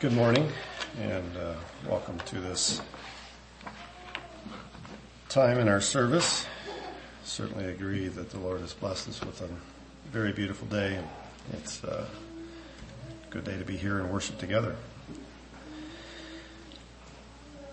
[0.00, 0.50] Good morning
[0.98, 1.52] and uh,
[1.86, 2.80] welcome to this
[5.28, 6.46] time in our service.
[7.22, 9.48] Certainly agree that the Lord has blessed us with a
[10.10, 11.06] very beautiful day and
[11.52, 14.74] it's uh, a good day to be here and worship together.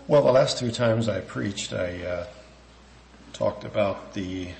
[0.06, 2.26] Well, the last two times I preached, I uh,
[3.32, 4.50] talked about the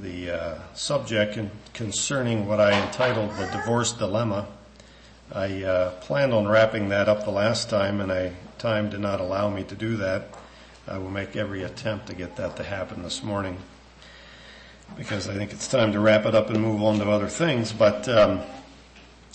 [0.00, 1.38] the uh, subject
[1.74, 4.48] concerning what I entitled the divorce dilemma
[5.32, 9.20] I uh, planned on wrapping that up the last time and I, time did not
[9.20, 10.28] allow me to do that.
[10.86, 13.58] I will make every attempt to get that to happen this morning
[14.96, 17.72] because I think it's time to wrap it up and move on to other things.
[17.72, 18.40] But, um,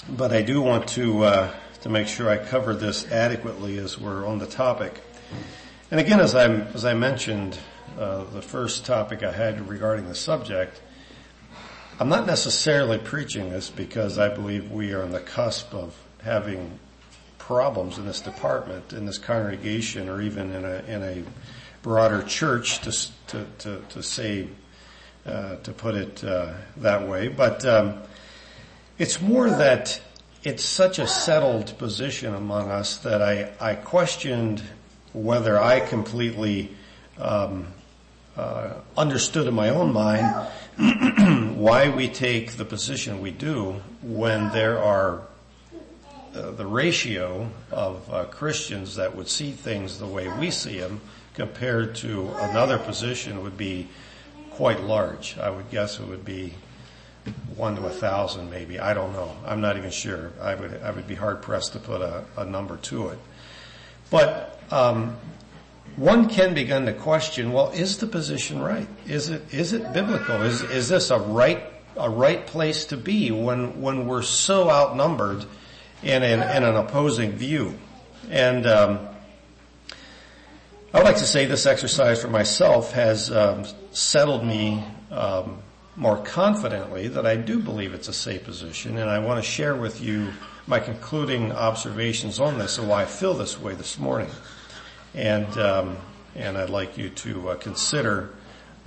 [0.10, 4.26] but I do want to, uh, to make sure I cover this adequately as we're
[4.26, 5.00] on the topic.
[5.92, 7.60] And again, as I, as I mentioned,
[8.00, 10.82] uh, the first topic I had regarding the subject,
[12.00, 16.80] I'm not necessarily preaching this because I believe we are on the cusp of having
[17.38, 21.24] problems in this department, in this congregation, or even in a, in a
[21.84, 22.92] broader church to,
[23.28, 24.48] to, to, to say,
[25.28, 27.28] uh, to put it uh, that way.
[27.28, 28.00] But um,
[28.98, 30.02] it's more that
[30.44, 34.64] it's such a settled position among us that I, I questioned
[35.14, 36.76] whether I completely
[37.20, 37.68] um,
[38.36, 44.80] uh, understood in my own mind why we take the position we do when there
[44.80, 45.22] are
[46.36, 51.00] uh, the ratio of uh, Christians that would see things the way we see them
[51.36, 53.88] compared to another position would be
[54.52, 55.38] quite large.
[55.38, 56.54] I would guess it would be
[57.56, 58.80] one to a thousand maybe.
[58.80, 59.36] I don't know.
[59.46, 60.32] I'm not even sure.
[60.42, 63.20] I would, I would be hard pressed to put a, a number to it.
[64.10, 65.18] But, um,
[65.96, 68.88] one can begin to question, well, is the position right?
[69.08, 70.42] Is it, is it biblical?
[70.42, 71.64] Is, is this a right,
[71.96, 75.46] a right place to be when, when we're so outnumbered
[76.02, 77.78] in an, in an opposing view?
[78.30, 79.08] And, um,
[80.96, 85.58] I'd like to say this exercise for myself has um, settled me um,
[85.96, 89.76] more confidently that I do believe it's a safe position, and I want to share
[89.76, 90.34] with you
[90.68, 94.30] my concluding observations on this and why I feel this way this morning
[95.14, 95.98] and um,
[96.36, 98.34] and I'd like you to uh, consider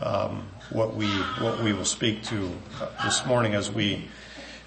[0.00, 1.08] um, what we
[1.40, 2.50] what we will speak to
[2.80, 4.08] uh, this morning as we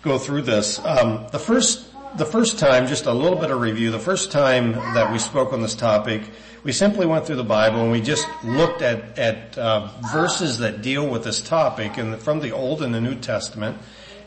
[0.01, 0.79] go through this.
[0.83, 1.85] Um, the first
[2.17, 3.91] the first time, just a little bit of review.
[3.91, 6.23] The first time that we spoke on this topic,
[6.63, 10.81] we simply went through the Bible and we just looked at at uh, verses that
[10.81, 13.77] deal with this topic, and from the Old and the New Testament,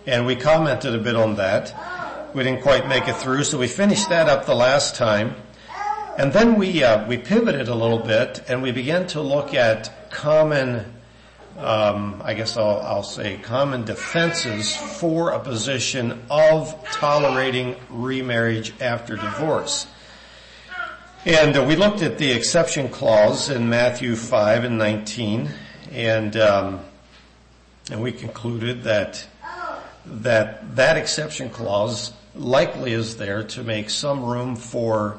[0.06, 1.74] and we commented a bit on that.
[2.34, 5.34] We didn't quite make it through, so we finished that up the last time.
[6.18, 10.10] And then we uh, we pivoted a little bit and we began to look at
[10.10, 10.84] common,
[11.58, 19.16] um, I guess I'll, I'll say common defenses for a position of tolerating remarriage after
[19.16, 19.86] divorce.
[21.24, 25.48] And uh, we looked at the exception clause in Matthew 5 and 19
[25.92, 26.80] and um,
[27.90, 29.26] and we concluded that
[30.04, 35.18] that that exception clause likely is there to make some room for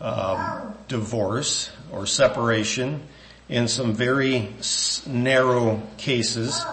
[0.00, 3.02] um, divorce or separation
[3.48, 4.48] in some very
[5.06, 6.64] narrow cases,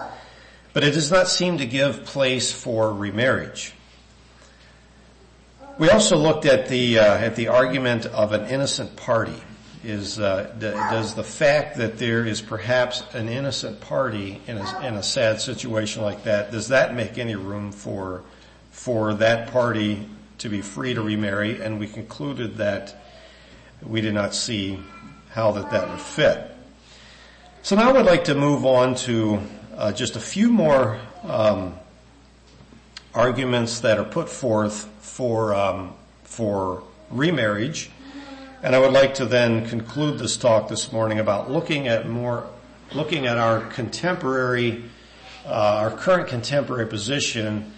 [0.72, 3.72] but it does not seem to give place for remarriage.
[5.78, 9.34] We also looked at the uh, at the argument of an innocent party.
[9.82, 14.86] Is uh, d- does the fact that there is perhaps an innocent party in a,
[14.86, 18.22] in a sad situation like that does that make any room for
[18.70, 20.08] for that party
[20.38, 21.60] to be free to remarry?
[21.60, 23.03] And we concluded that
[23.86, 24.78] we did not see
[25.30, 26.50] how that that would fit.
[27.62, 29.40] So now I would like to move on to
[29.76, 31.74] uh, just a few more um,
[33.14, 37.90] arguments that are put forth for um, for remarriage,
[38.62, 42.46] and I would like to then conclude this talk this morning about looking at more
[42.92, 44.84] looking at our contemporary,
[45.46, 47.72] uh, our current contemporary position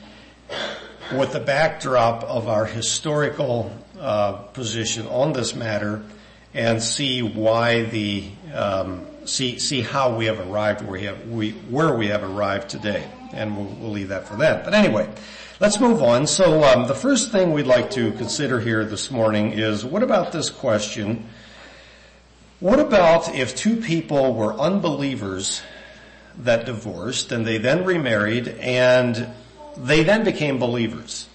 [1.16, 6.02] with the backdrop of our historical uh, position on this matter
[6.54, 8.24] and see why the
[8.54, 12.68] um, see see how we have arrived where we have we where we have arrived
[12.70, 14.64] today, and we'll, we'll leave that for that.
[14.64, 15.08] But anyway,
[15.60, 16.26] let's move on.
[16.26, 20.32] So um, the first thing we'd like to consider here this morning is what about
[20.32, 21.28] this question?
[22.58, 25.60] What about if two people were unbelievers
[26.38, 29.28] that divorced and they then remarried and
[29.76, 31.28] they then became believers?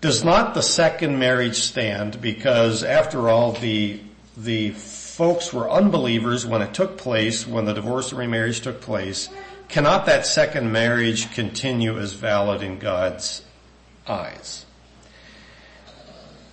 [0.00, 4.00] Does not the second marriage stand because after all the
[4.36, 9.28] the folks were unbelievers when it took place when the divorce and remarriage took place
[9.68, 13.42] cannot that second marriage continue as valid in God's
[14.06, 14.64] eyes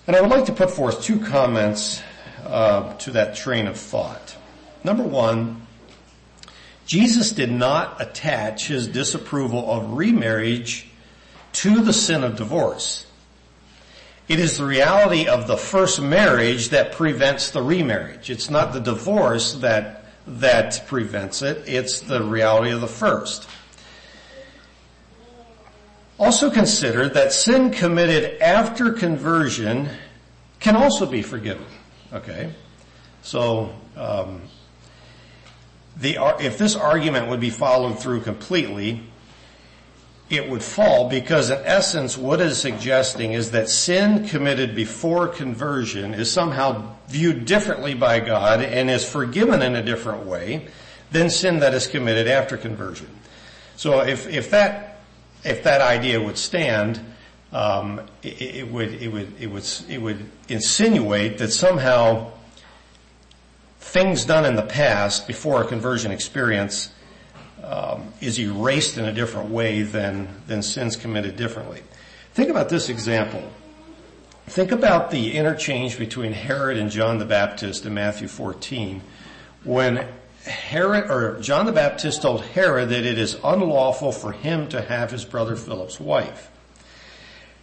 [0.06, 2.02] And I would like to put forth two comments
[2.44, 4.36] uh, to that train of thought.
[4.84, 5.66] Number one,
[6.86, 10.86] Jesus did not attach his disapproval of remarriage
[11.54, 13.06] to the sin of divorce.
[14.28, 18.28] It is the reality of the first marriage that prevents the remarriage.
[18.28, 21.68] It's not the divorce that, that prevents it.
[21.68, 23.48] It's the reality of the first.
[26.18, 29.88] Also consider that sin committed after conversion
[30.58, 31.66] can also be forgiven.
[32.12, 32.52] Okay?
[33.22, 34.40] So, um,
[35.96, 39.02] the, if this argument would be followed through completely,
[40.28, 46.14] it would fall because in essence what is suggesting is that sin committed before conversion
[46.14, 50.66] is somehow viewed differently by God and is forgiven in a different way
[51.12, 53.08] than sin that is committed after conversion.
[53.76, 54.98] So if, if that,
[55.44, 57.00] if that idea would stand,
[57.52, 62.32] um, it, it, would, it would, it would, it would insinuate that somehow
[63.78, 66.90] things done in the past before a conversion experience
[67.66, 71.82] um, is erased in a different way than, than sins committed differently.
[72.34, 73.42] Think about this example.
[74.46, 79.02] Think about the interchange between Herod and John the Baptist in Matthew 14
[79.64, 80.06] when
[80.44, 85.10] Herod, or John the Baptist told Herod that it is unlawful for him to have
[85.10, 86.50] his brother Philip's wife.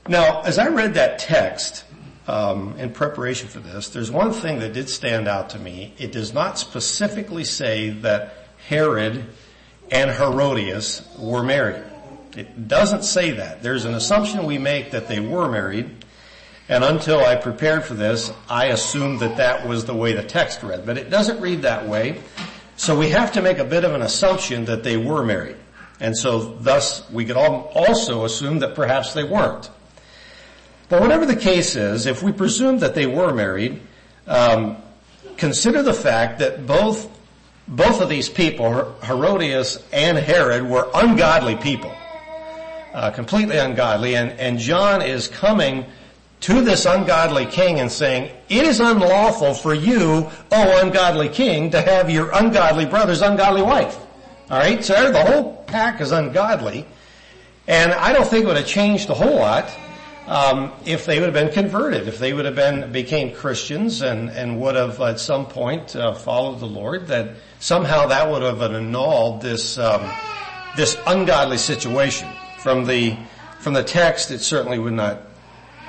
[0.08, 1.86] Now, as I read that text,
[2.28, 5.94] um, in preparation for this, there's one thing that did stand out to me.
[5.98, 9.26] It does not specifically say that Herod
[9.92, 11.84] and Herodias were married.
[12.36, 13.62] It doesn't say that.
[13.62, 16.04] There's an assumption we make that they were married,
[16.70, 20.64] and until I prepared for this, I assumed that that was the way the text
[20.64, 22.22] read, but it doesn't read that way.
[22.78, 25.58] So we have to make a bit of an assumption that they were married.
[26.00, 29.70] And so thus we could also assume that perhaps they weren't.
[30.90, 33.82] But whatever the case is, if we presume that they were married,
[34.28, 34.78] um,
[35.38, 37.13] consider the fact that both
[37.68, 41.94] both of these people, Herodias and Herod, were ungodly people.
[42.94, 44.16] Uh, completely ungodly.
[44.16, 45.86] And, and John is coming
[46.42, 51.82] to this ungodly king and saying, it is unlawful for you, oh ungodly king, to
[51.82, 53.98] have your ungodly brother's ungodly wife.
[54.52, 56.86] Alright, so the whole pack is ungodly.
[57.68, 59.70] And I don't think it would have changed a whole lot
[60.28, 64.30] um, if they would have been converted, if they would have been became Christians and
[64.30, 68.62] and would have at some point uh, followed the Lord, that somehow that would have
[68.62, 70.06] annulled this um,
[70.76, 72.28] this ungodly situation.
[72.60, 73.18] From the
[73.60, 75.22] from the text, it certainly would not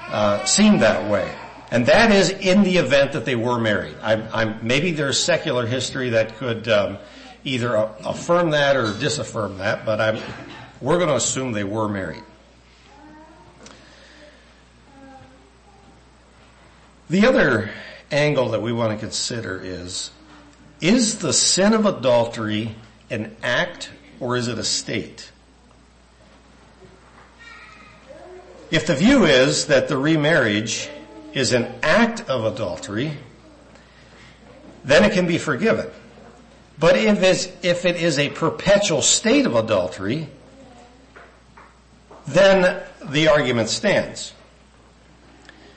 [0.08, 1.34] uh, seem that way.
[1.72, 3.96] And that is in the event that they were married.
[4.00, 6.98] I'm, I'm, maybe there's secular history that could um,
[7.42, 7.74] either
[8.04, 10.18] affirm that or disaffirm that, but I'm,
[10.80, 12.22] we're going to assume they were married.
[17.10, 17.70] The other
[18.12, 20.10] angle that we want to consider is,
[20.84, 22.74] is the sin of adultery
[23.08, 23.90] an act
[24.20, 25.32] or is it a state?
[28.70, 30.90] If the view is that the remarriage
[31.32, 33.12] is an act of adultery,
[34.84, 35.86] then it can be forgiven.
[36.78, 40.28] But if, if it is a perpetual state of adultery,
[42.26, 44.34] then the argument stands.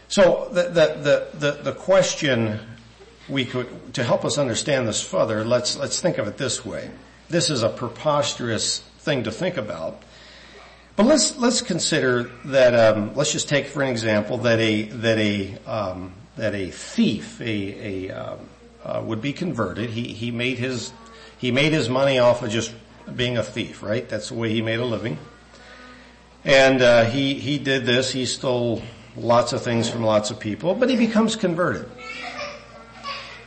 [0.10, 2.60] So the, the, the, the, question
[3.30, 6.90] we could, to help us understand this further, let's, let's think of it this way.
[7.30, 10.02] This is a preposterous thing to think about.
[10.96, 15.18] But let's, let's consider that, um, let's just take for an example that a, that
[15.18, 18.40] a, um, that a thief, a, a, um,
[18.84, 19.90] uh, would be converted.
[19.90, 20.92] He, he made his,
[21.38, 22.74] he made his money off of just
[23.16, 24.08] being a thief, right?
[24.08, 25.20] That's the way he made a living.
[26.44, 28.82] And, uh, he, he did this, he stole
[29.16, 31.90] lots of things from lots of people, but he becomes converted.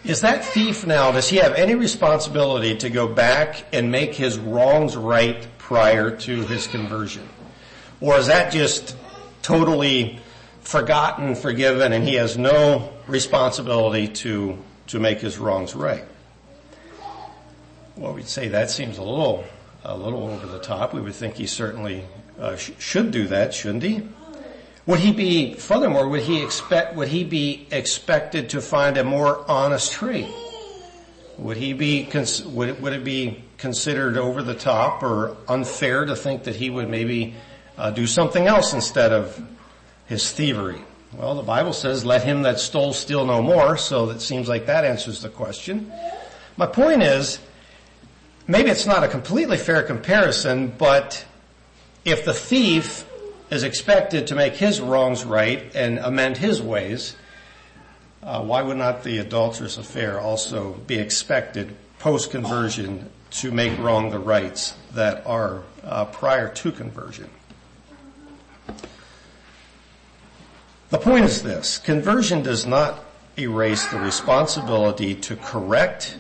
[0.04, 4.38] Is that thief now, does he have any responsibility to go back and make his
[4.38, 7.28] wrongs right prior to his conversion?
[8.00, 8.97] Or is that just
[9.42, 10.19] totally
[10.62, 16.04] forgotten, forgiven, and he has no responsibility to, to make his wrongs right?
[17.97, 19.45] Well, we'd say that seems a little,
[19.85, 20.95] a little over the top.
[20.95, 22.04] We would think he certainly
[22.38, 24.09] uh, sh- should do that, shouldn't he?
[24.90, 29.49] Would he be, furthermore, would he expect, would he be expected to find a more
[29.49, 30.26] honest tree?
[31.38, 32.09] Would he be,
[32.47, 36.70] would it, would it be considered over the top or unfair to think that he
[36.70, 37.37] would maybe
[37.78, 39.40] uh, do something else instead of
[40.06, 40.80] his thievery?
[41.16, 44.66] Well, the Bible says, let him that stole steal no more, so it seems like
[44.66, 45.92] that answers the question.
[46.56, 47.38] My point is,
[48.49, 51.25] maybe it's not a completely fair comparison, but
[52.04, 53.06] if the thief
[53.50, 57.16] is expected to make his wrongs right and amend his ways,
[58.23, 64.11] uh, why would not the adulterous affair also be expected post conversion to make wrong
[64.11, 67.28] the rights that are uh, prior to conversion?
[70.90, 73.04] The point is this, conversion does not
[73.38, 76.19] erase the responsibility to correct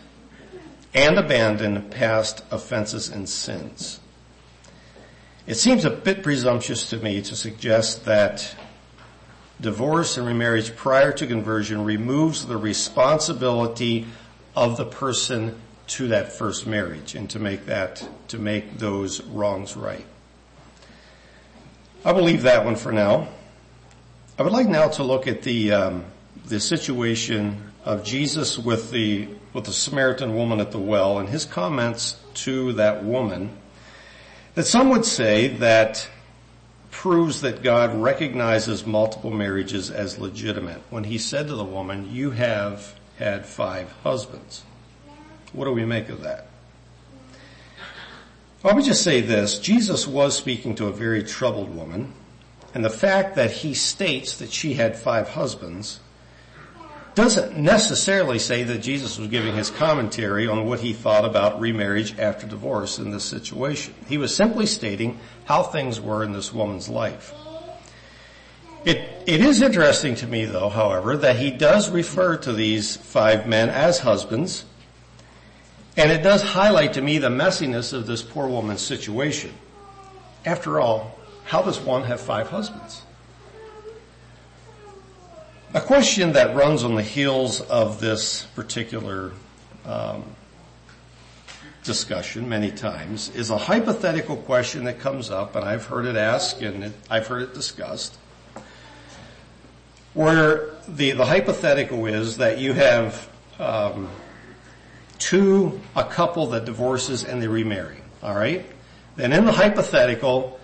[0.94, 3.99] and abandon past offenses and sins.
[5.50, 8.54] It seems a bit presumptuous to me to suggest that
[9.60, 14.06] divorce and remarriage prior to conversion removes the responsibility
[14.54, 19.76] of the person to that first marriage and to make that, to make those wrongs
[19.76, 20.06] right.
[22.04, 23.26] I will leave that one for now.
[24.38, 26.04] I would like now to look at the, um,
[26.46, 31.44] the situation of Jesus with the, with the Samaritan woman at the well and his
[31.44, 33.50] comments to that woman
[34.54, 36.08] that some would say that
[36.90, 42.32] proves that God recognizes multiple marriages as legitimate when he said to the woman, you
[42.32, 44.62] have had five husbands.
[45.52, 46.46] What do we make of that?
[48.62, 49.58] Well, let me just say this.
[49.58, 52.12] Jesus was speaking to a very troubled woman,
[52.74, 56.00] and the fact that he states that she had five husbands
[57.14, 62.18] doesn't necessarily say that Jesus was giving his commentary on what he thought about remarriage
[62.18, 63.94] after divorce in this situation.
[64.08, 67.32] He was simply stating how things were in this woman's life.
[68.84, 73.46] It, it is interesting to me though, however, that he does refer to these five
[73.46, 74.64] men as husbands,
[75.96, 79.52] and it does highlight to me the messiness of this poor woman's situation.
[80.46, 83.02] After all, how does one have five husbands?
[85.72, 89.30] A question that runs on the heels of this particular
[89.84, 90.24] um,
[91.84, 96.60] discussion many times is a hypothetical question that comes up, and I've heard it asked
[96.60, 98.18] and it, I've heard it discussed,
[100.12, 104.08] where the, the hypothetical is that you have um,
[105.18, 108.66] two, a couple that divorces and they remarry, all right?
[109.14, 110.58] Then in the hypothetical,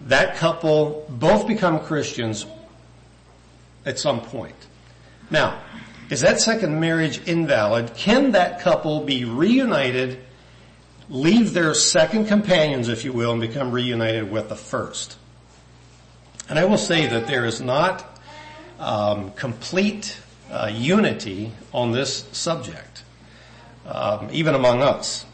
[0.00, 2.44] that couple both become Christians
[3.88, 4.54] at some point.
[5.30, 5.60] Now,
[6.10, 7.94] is that second marriage invalid?
[7.94, 10.20] Can that couple be reunited,
[11.08, 15.16] leave their second companions, if you will, and become reunited with the first?
[16.50, 18.04] And I will say that there is not
[18.78, 20.18] um, complete
[20.50, 23.04] uh, unity on this subject,
[23.86, 25.24] um, even among us.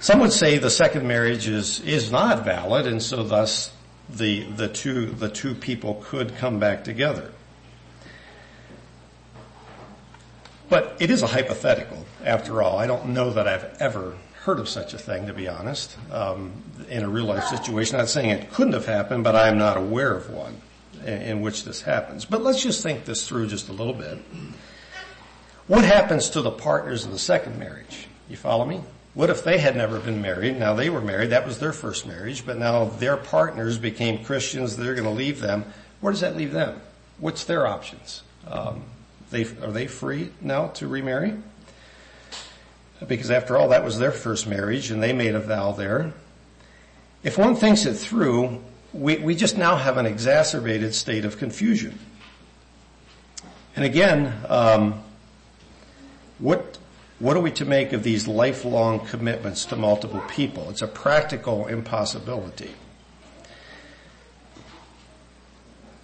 [0.00, 3.72] Some would say the second marriage is is not valid, and so thus
[4.08, 7.32] the the two the two people could come back together.
[10.68, 12.78] But it is a hypothetical, after all.
[12.78, 16.52] I don't know that I've ever heard of such a thing, to be honest, um,
[16.88, 17.96] in a real life situation.
[17.96, 20.60] I'm not saying it couldn't have happened, but I'm not aware of one
[21.04, 22.24] in, in which this happens.
[22.24, 24.18] But let's just think this through just a little bit.
[25.66, 28.06] What happens to the partners in the second marriage?
[28.28, 28.82] You follow me?
[29.18, 30.60] What if they had never been married?
[30.60, 31.30] Now they were married.
[31.30, 34.76] That was their first marriage, but now their partners became Christians.
[34.76, 35.64] They're going to leave them.
[36.00, 36.80] Where does that leave them?
[37.18, 38.22] What's their options?
[38.46, 38.84] Um,
[39.32, 41.34] they, are they free now to remarry?
[43.08, 46.12] Because after all, that was their first marriage and they made a vow there.
[47.24, 51.98] If one thinks it through, we, we just now have an exacerbated state of confusion.
[53.74, 55.02] And again, um,
[56.38, 56.77] what
[57.18, 60.70] what are we to make of these lifelong commitments to multiple people?
[60.70, 62.70] It's a practical impossibility.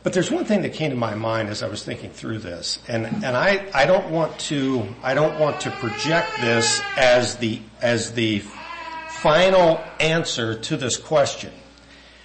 [0.03, 2.79] But there's one thing that came to my mind as I was thinking through this,
[2.89, 7.61] and, and I, I don't want to, I don't want to project this as the,
[7.81, 8.43] as the
[9.09, 11.53] final answer to this question.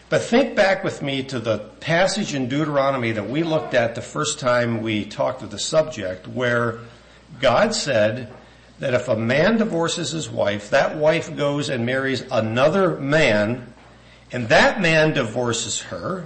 [0.09, 4.01] But think back with me to the passage in Deuteronomy that we looked at the
[4.01, 6.79] first time we talked of the subject where
[7.39, 8.33] God said,
[8.79, 13.73] that if a man divorces his wife, that wife goes and marries another man,
[14.31, 16.25] and that man divorces her,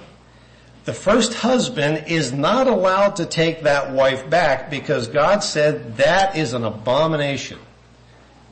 [0.85, 6.35] the first husband is not allowed to take that wife back because God said that
[6.35, 7.59] is an abomination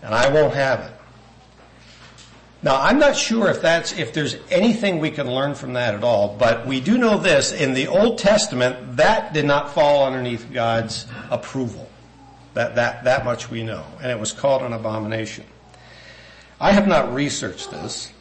[0.01, 0.91] and I won't have it.
[2.63, 6.03] Now I'm not sure if that's, if there's anything we can learn from that at
[6.03, 10.47] all, but we do know this, in the Old Testament, that did not fall underneath
[10.53, 11.90] God's approval.
[12.53, 13.85] That, that, that much we know.
[14.01, 15.45] And it was called an abomination.
[16.59, 18.11] I have not researched this,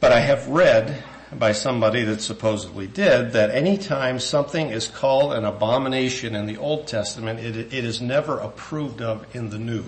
[0.00, 1.02] but I have read
[1.38, 6.86] by somebody that supposedly did that anytime something is called an abomination in the Old
[6.86, 9.84] Testament, it, it is never approved of in the New.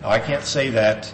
[0.00, 1.12] Now I can't say that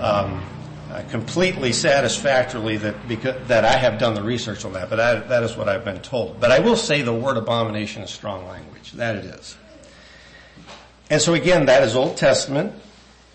[0.00, 0.42] um,
[0.90, 5.14] uh, completely satisfactorily that because, that I have done the research on that, but I,
[5.16, 6.40] that is what I've been told.
[6.40, 8.92] But I will say the word abomination is strong language.
[8.92, 9.56] That it is.
[11.14, 12.72] And so again, that is Old Testament,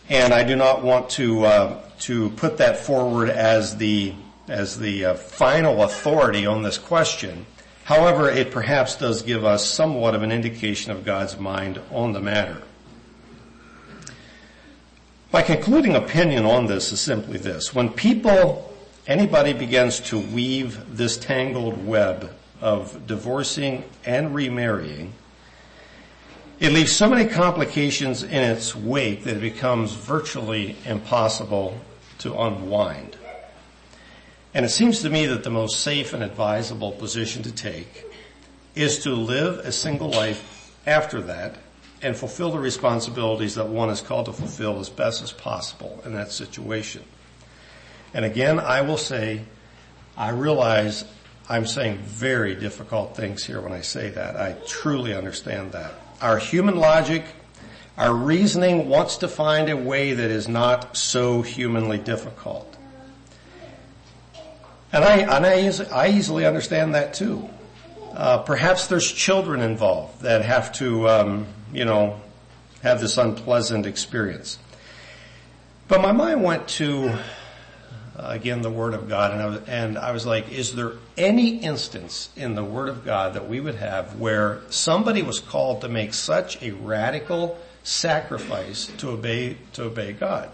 [0.10, 4.14] and I do not want to uh, to put that forward as the
[4.50, 7.46] as the uh, final authority on this question.
[7.86, 12.20] However, it perhaps does give us somewhat of an indication of God's mind on the
[12.20, 12.62] matter.
[15.32, 17.74] My concluding opinion on this is simply this.
[17.74, 18.74] When people,
[19.08, 25.14] anybody begins to weave this tangled web of divorcing and remarrying,
[26.60, 31.80] it leaves so many complications in its wake that it becomes virtually impossible
[32.20, 33.16] to unwind.
[34.54, 38.06] And it seems to me that the most safe and advisable position to take
[38.76, 41.56] is to live a single life after that
[42.02, 46.14] and fulfill the responsibilities that one is called to fulfill as best as possible in
[46.14, 47.04] that situation.
[48.14, 49.44] And again, I will say,
[50.18, 51.06] I realize
[51.48, 54.36] I'm saying very difficult things here when I say that.
[54.36, 55.94] I truly understand that.
[56.22, 57.24] Our human logic,
[57.98, 62.78] our reasoning wants to find a way that is not so humanly difficult.
[64.92, 67.50] And I, and I, I easily understand that too.
[68.14, 72.20] Uh, perhaps there's children involved that have to, um, you know,
[72.82, 74.58] have this unpleasant experience.
[75.88, 77.18] But my mind went to,
[78.26, 81.58] again, the Word of God, and I, was, and I was like, is there any
[81.58, 85.90] instance in the Word of God that we would have where somebody was called to
[85.90, 90.50] make such a radical sacrifice to obey, to obey God?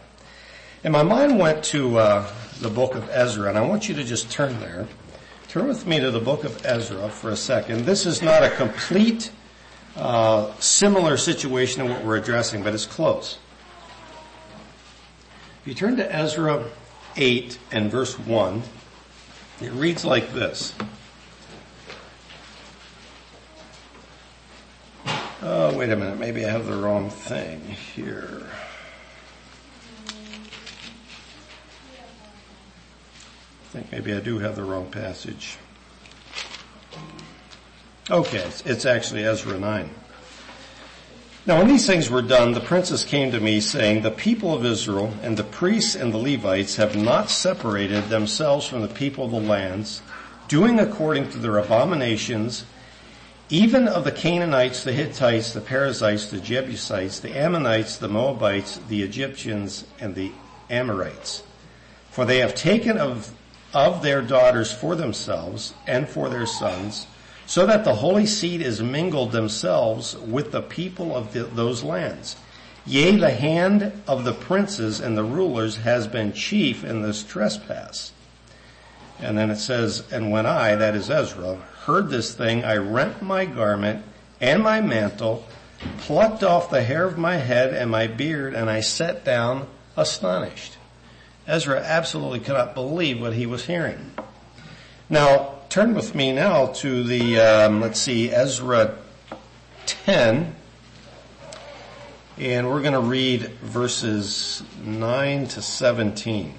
[0.83, 4.03] And my mind went to uh, the book of Ezra, and I want you to
[4.03, 4.87] just turn there.
[5.47, 7.85] Turn with me to the book of Ezra for a second.
[7.85, 9.31] This is not a complete
[9.95, 13.39] uh, similar situation to what we're addressing, but it's close.
[15.61, 16.65] If you turn to Ezra
[17.17, 18.61] 8 and verse 1,
[19.61, 20.73] it reads like this.
[25.41, 26.17] Oh, wait a minute.
[26.17, 28.47] Maybe I have the wrong thing here.
[33.61, 35.57] I think maybe I do have the wrong passage.
[38.09, 39.89] Okay, it's, actually Ezra 9.
[41.47, 44.65] Now when these things were done, the princes came to me saying, the people of
[44.65, 49.31] Israel and the priests and the Levites have not separated themselves from the people of
[49.31, 50.01] the lands,
[50.47, 52.65] doing according to their abominations,
[53.51, 59.03] even of the Canaanites, the Hittites, the Perizzites, the Jebusites, the Ammonites, the Moabites, the
[59.03, 60.31] Egyptians, and the
[60.71, 61.43] Amorites.
[62.09, 63.31] For they have taken of,
[63.71, 67.05] of their daughters for themselves and for their sons,
[67.45, 72.35] so that the holy seed is mingled themselves with the people of the, those lands.
[72.85, 78.11] Yea, the hand of the princes and the rulers has been chief in this trespass.
[79.19, 81.55] And then it says, and when I, that is Ezra,
[81.85, 84.03] heard this thing, I rent my garment
[84.41, 85.45] and my mantle,
[85.99, 90.77] plucked off the hair of my head and my beard, and I sat down astonished.
[91.47, 94.11] Ezra absolutely could not believe what he was hearing.
[95.09, 98.97] Now, turn with me now to the, um, let's see, Ezra
[99.85, 100.55] 10.
[102.37, 106.53] And we're going to read verses 9 to 17.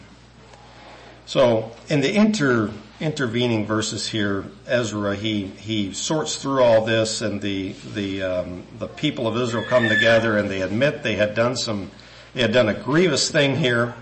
[1.27, 7.41] So in the inter, intervening verses here, Ezra, he, he sorts through all this and
[7.41, 11.57] the, the, um, the people of Israel come together and they admit they had done
[11.57, 11.91] some,
[12.33, 13.95] they had done a grievous thing here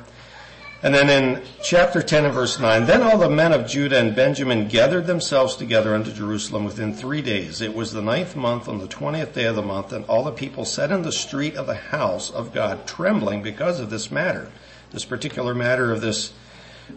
[0.85, 4.14] and then in chapter 10 and verse 9, then all the men of Judah and
[4.14, 7.62] Benjamin gathered themselves together unto Jerusalem within three days.
[7.62, 10.31] It was the ninth month on the twentieth day of the month, and all the
[10.31, 14.53] people sat in the street of the house of God trembling because of this matter,
[14.90, 16.35] this particular matter of this,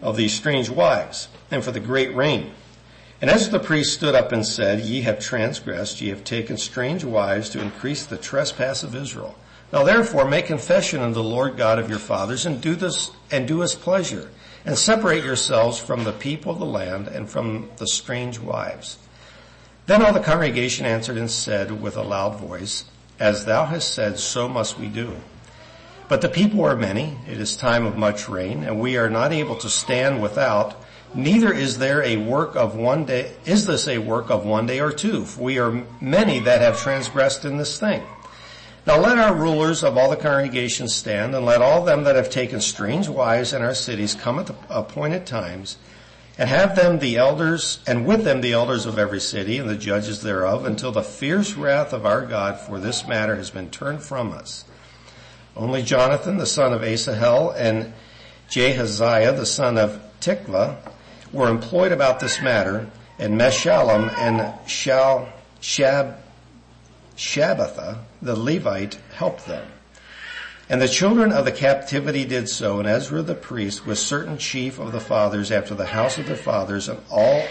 [0.02, 2.50] of these strange wives, and for the great rain.
[3.22, 7.04] And as the priest stood up and said, Ye have transgressed, ye have taken strange
[7.04, 9.34] wives to increase the trespass of Israel.
[9.72, 13.46] Now therefore make confession unto the Lord God of your fathers and do this, and
[13.46, 14.30] do his pleasure
[14.64, 18.98] and separate yourselves from the people of the land and from the strange wives.
[19.86, 22.84] Then all the congregation answered and said with a loud voice,
[23.18, 25.16] as thou hast said, so must we do.
[26.08, 29.32] But the people are many, it is time of much rain, and we are not
[29.32, 30.74] able to stand without,
[31.14, 34.80] neither is there a work of one day, is this a work of one day
[34.80, 35.24] or two?
[35.24, 38.02] For we are many that have transgressed in this thing.
[38.88, 42.30] Now let our rulers of all the congregations stand, and let all them that have
[42.30, 45.76] taken strange wives in our cities come at the appointed times,
[46.38, 49.76] and have them the elders, and with them the elders of every city, and the
[49.76, 54.02] judges thereof, until the fierce wrath of our God for this matter has been turned
[54.02, 54.64] from us.
[55.54, 57.92] Only Jonathan, the son of Asahel, and
[58.48, 60.78] Jahaziah the son of Tikvah
[61.30, 65.28] were employed about this matter, and Meshullam and Shal,
[65.60, 66.16] Shab,
[67.18, 69.66] Shabbatha the Levite helped them.
[70.70, 74.78] And the children of the captivity did so, and Ezra the priest was certain chief
[74.78, 77.42] of the fathers after the house of their fathers, and all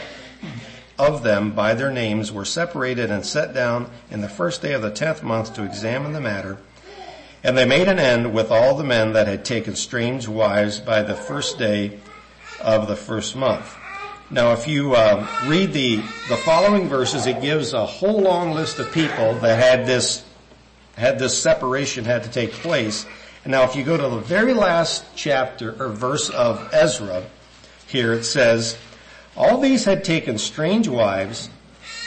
[1.00, 4.82] of them by their names were separated and set down in the first day of
[4.82, 6.58] the tenth month to examine the matter.
[7.44, 11.02] And they made an end with all the men that had taken strange wives by
[11.02, 12.00] the first day
[12.62, 13.76] of the first month.
[14.30, 15.98] Now if you uh, read the,
[16.30, 20.26] the following verses, it gives a whole long list of people that had this
[20.98, 23.06] had this separation had to take place.
[23.44, 27.24] And now if you go to the very last chapter or verse of Ezra,
[27.88, 28.78] here it says,
[29.38, 31.50] all these had taken strange wives,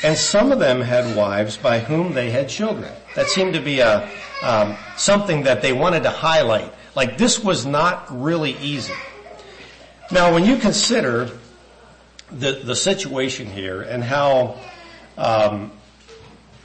[0.02, 2.92] and some of them had wives by whom they had children.
[3.14, 4.10] That seemed to be a
[4.42, 6.72] um, something that they wanted to highlight.
[6.96, 8.94] Like this was not really easy.
[10.10, 11.30] Now, when you consider
[12.32, 14.58] the the situation here and how
[15.16, 15.70] um,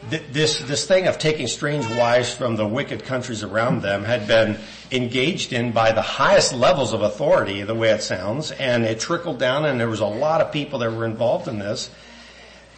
[0.10, 4.60] this, this thing of taking strange wives from the wicked countries around them had been
[4.92, 9.40] engaged in by the highest levels of authority, the way it sounds, and it trickled
[9.40, 11.90] down and there was a lot of people that were involved in this.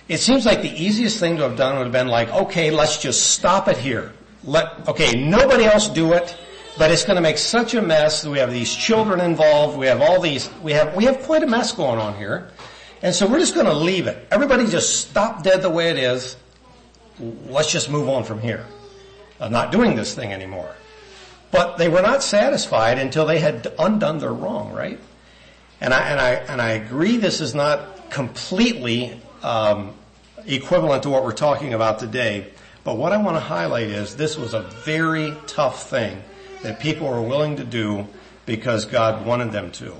[0.07, 2.97] It seems like the easiest thing to have done would have been like, okay, let's
[2.97, 4.13] just stop it here.
[4.45, 6.37] Let, okay, nobody else do it,
[6.77, 8.25] but it's going to make such a mess.
[8.25, 9.77] We have these children involved.
[9.77, 12.49] We have all these, we have, we have quite a mess going on here.
[13.01, 14.25] And so we're just going to leave it.
[14.31, 16.37] Everybody just stop dead the way it is
[17.19, 18.65] let's just move on from here.
[19.39, 20.73] I'm not doing this thing anymore.
[21.51, 24.99] But they were not satisfied until they had undone their wrong, right?
[25.79, 29.93] And I, and I, and I agree this is not completely um,
[30.45, 32.51] equivalent to what we're talking about today.
[32.83, 36.21] But what I want to highlight is this was a very tough thing
[36.63, 38.07] that people were willing to do
[38.45, 39.93] because God wanted them to.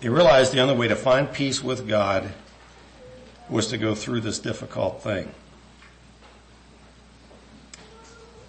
[0.00, 2.30] They realized the only way to find peace with God
[3.50, 5.32] was to go through this difficult thing.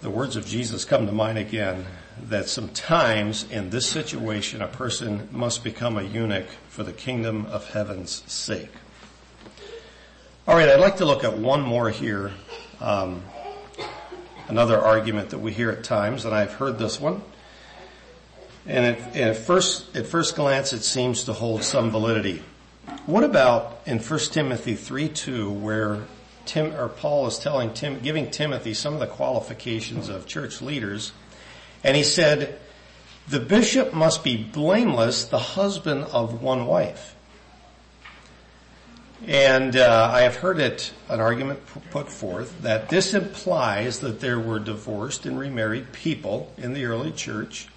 [0.00, 1.86] The words of Jesus come to mind again
[2.28, 7.70] that sometimes in this situation a person must become a eunuch for the kingdom of
[7.70, 8.70] heaven's sake.
[10.46, 12.32] All right, I'd like to look at one more here.
[12.80, 13.22] Um,
[14.48, 17.22] another argument that we hear at times, and I've heard this one.
[18.66, 22.42] And at, at, first, at first glance, it seems to hold some validity.
[23.06, 26.02] What about in 1 Timothy 3 2 where
[26.44, 31.12] Tim, or Paul is telling Tim, giving Timothy some of the qualifications of church leaders,
[31.84, 32.58] and he said,
[33.28, 37.14] the bishop must be blameless, the husband of one wife.
[39.26, 44.40] And uh, I have heard it, an argument put forth that this implies that there
[44.40, 47.68] were divorced and remarried people in the early church,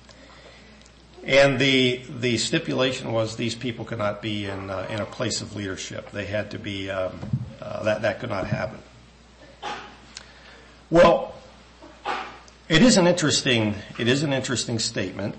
[1.25, 5.41] and the the stipulation was these people could not be in uh, in a place
[5.41, 6.11] of leadership.
[6.11, 7.19] They had to be um,
[7.61, 8.79] uh, that that could not happen.
[10.91, 11.33] Well,
[12.69, 15.35] it is an interesting it is an interesting statement.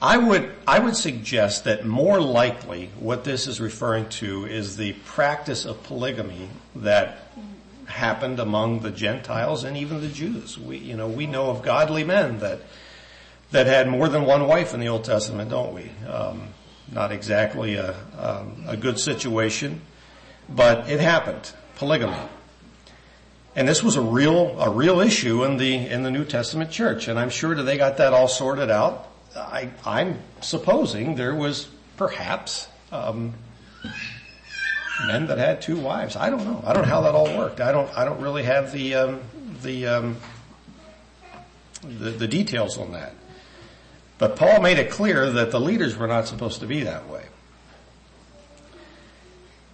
[0.00, 4.92] I would I would suggest that more likely what this is referring to is the
[5.04, 7.32] practice of polygamy that
[7.86, 10.56] happened among the Gentiles and even the Jews.
[10.56, 12.60] We you know we know of godly men that
[13.50, 15.90] that had more than one wife in the Old Testament, don't we?
[16.06, 16.48] Um,
[16.92, 19.80] not exactly a, um, a good situation,
[20.48, 21.52] but it happened.
[21.76, 22.16] Polygamy.
[23.56, 27.08] And this was a real, a real issue in the, in the New Testament church.
[27.08, 29.08] And I'm sure that they got that all sorted out.
[29.36, 33.34] I, I'm supposing there was perhaps, um,
[35.06, 36.14] men that had two wives.
[36.16, 36.62] I don't know.
[36.64, 37.60] I don't know how that all worked.
[37.60, 39.20] I don't, I don't really have the, um,
[39.62, 40.16] the, um,
[41.82, 43.14] the, the details on that.
[44.20, 47.24] But Paul made it clear that the leaders were not supposed to be that way.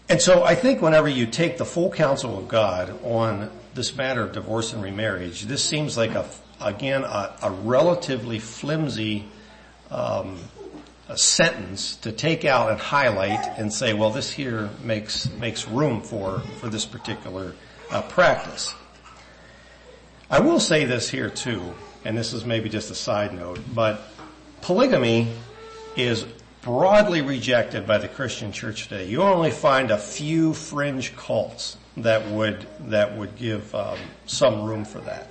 [0.09, 4.23] And so I think whenever you take the full counsel of God on this matter
[4.23, 6.25] of divorce and remarriage, this seems like a,
[6.61, 9.27] again, a, a relatively flimsy
[9.91, 10.39] um,
[11.09, 16.01] a sentence to take out and highlight and say, well, this here makes makes room
[16.01, 17.55] for for this particular
[17.91, 18.75] uh, practice.
[20.31, 24.01] I will say this here too, and this is maybe just a side note, but
[24.67, 25.29] polygamy
[25.95, 26.27] is
[26.63, 29.07] broadly rejected by the Christian church today.
[29.07, 34.85] You only find a few fringe cults that would that would give um, some room
[34.85, 35.31] for that.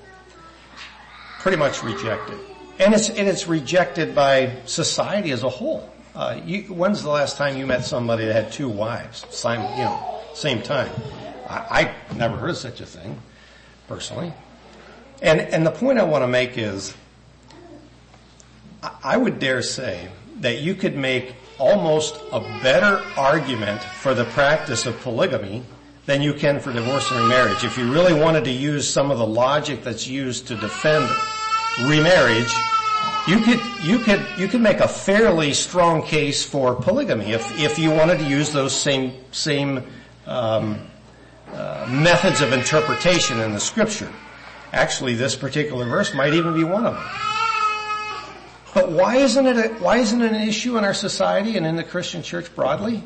[1.40, 2.40] Pretty much rejected,
[2.80, 5.92] and it's and it's rejected by society as a whole.
[6.16, 9.84] Uh, you, when's the last time you met somebody that had two wives, same you
[9.84, 10.90] know, same time?
[11.50, 13.22] I, I never heard of such a thing,
[13.90, 14.32] personally.
[15.22, 16.96] And and the point I want to make is
[19.04, 20.10] I would dare say
[20.42, 25.64] that you could make almost a better argument for the practice of polygamy
[26.06, 27.64] than you can for divorce and remarriage.
[27.64, 31.10] If you really wanted to use some of the logic that's used to defend
[31.84, 32.54] remarriage,
[33.28, 37.80] you could you could you could make a fairly strong case for polygamy if if
[37.80, 39.84] you wanted to use those same same
[40.28, 40.80] um,
[41.52, 44.12] uh, methods of interpretation in the scripture.
[44.74, 47.04] Actually, this particular verse might even be one of them.
[48.76, 51.78] But why isn't it a, why isn't it an issue in our society and in
[51.78, 53.02] the Christian church broadly?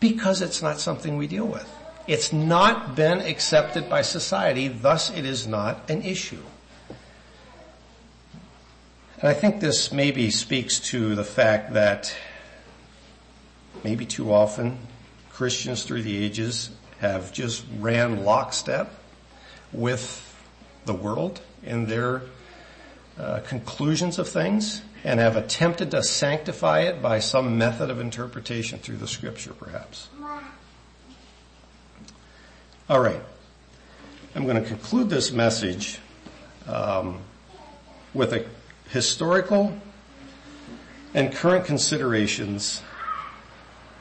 [0.00, 1.70] Because it's not something we deal with.
[2.06, 6.42] It's not been accepted by society, thus it is not an issue.
[9.20, 12.16] And I think this maybe speaks to the fact that
[13.84, 14.78] maybe too often
[15.30, 18.90] Christians through the ages have just ran lockstep
[19.70, 20.34] with
[20.86, 22.22] the world in their
[23.18, 28.78] uh, conclusions of things and have attempted to sanctify it by some method of interpretation
[28.78, 30.08] through the scripture perhaps.
[32.88, 33.20] All right.
[34.34, 35.98] I'm going to conclude this message
[36.66, 37.18] um,
[38.14, 38.46] with a
[38.90, 39.78] historical
[41.14, 42.82] and current considerations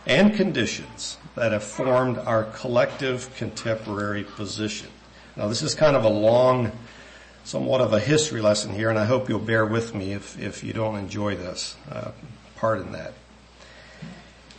[0.05, 4.89] and conditions that have formed our collective contemporary position.
[5.35, 6.71] Now this is kind of a long,
[7.43, 10.63] somewhat of a history lesson here, and I hope you'll bear with me if, if
[10.63, 11.75] you don't enjoy this.
[11.89, 12.11] Uh,
[12.55, 13.13] pardon that.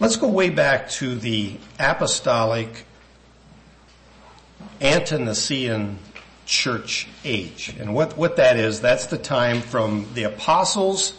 [0.01, 2.87] Let's go way back to the apostolic
[4.81, 5.99] ante-Nicene
[6.45, 7.75] church age.
[7.79, 11.17] And what, what that is, that's the time from the apostles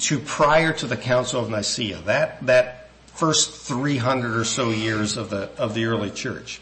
[0.00, 2.02] to prior to the Council of Nicaea.
[2.02, 6.60] That, that first 300 or so years of the, of the early church.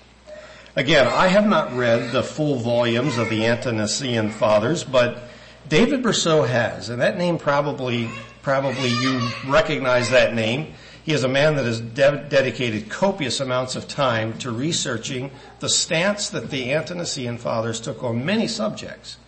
[0.76, 5.28] Again, I have not read the full volumes of the ante-Nicene fathers, but
[5.68, 8.10] David Bercot has, and that name probably,
[8.42, 10.74] probably you recognize that name.
[11.04, 15.68] He is a man that has de- dedicated copious amounts of time to researching the
[15.68, 19.18] stance that the ante-Nicene fathers took on many subjects.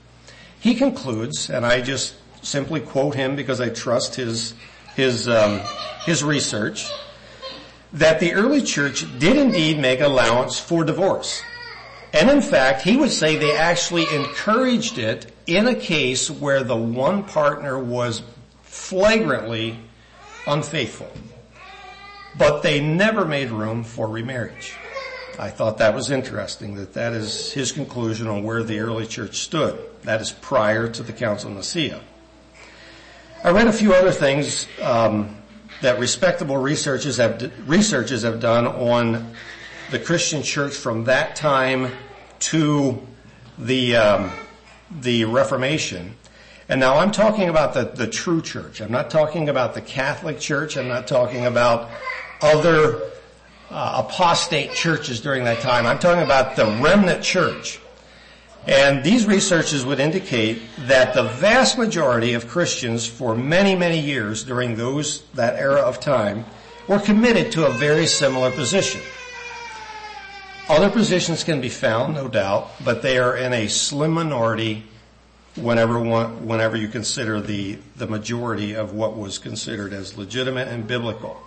[0.59, 4.55] He concludes, and I just simply quote him because I trust his
[4.95, 5.63] his um,
[6.03, 6.95] his research,
[7.97, 11.43] that the early church did indeed make allowance for divorce.
[12.13, 16.77] And in fact, he would say they actually encouraged it in a case where the
[16.77, 18.23] one partner was
[18.63, 19.79] flagrantly
[20.47, 21.11] unfaithful
[22.39, 24.75] but they never made room for remarriage.
[25.39, 29.41] I thought that was interesting that that is his conclusion on where the early church
[29.41, 29.79] stood.
[30.03, 32.01] That is prior to the Council of Nicaea.
[33.45, 35.36] I read a few other things um,
[35.83, 39.33] that respectable researchers have researchers have done on
[39.91, 41.93] the Christian church from that time
[42.39, 43.01] to
[43.59, 44.31] the um,
[44.91, 46.17] the Reformation.
[46.69, 48.81] And now I'm talking about the, the true church.
[48.81, 50.77] I'm not talking about the Catholic Church.
[50.77, 51.89] I'm not talking about
[52.43, 53.03] other
[53.71, 55.87] uh, apostate churches during that time.
[55.87, 57.79] I'm talking about the remnant church.
[58.67, 64.43] And these researches would indicate that the vast majority of Christians for many, many years
[64.43, 66.45] during those, that era of time
[66.89, 69.01] were committed to a very similar position.
[70.69, 74.83] Other positions can be found, no doubt, but they are in a slim minority
[75.55, 80.87] whenever one, whenever you consider the, the majority of what was considered as legitimate and
[80.87, 81.41] biblical.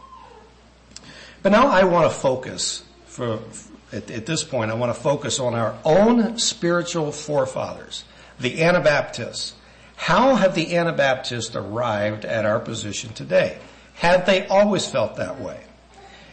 [1.43, 3.39] But now I want to focus for,
[3.91, 8.03] at, at this point, I want to focus on our own spiritual forefathers,
[8.39, 9.53] the Anabaptists.
[9.95, 13.57] How have the Anabaptists arrived at our position today?
[13.95, 15.61] Had they always felt that way?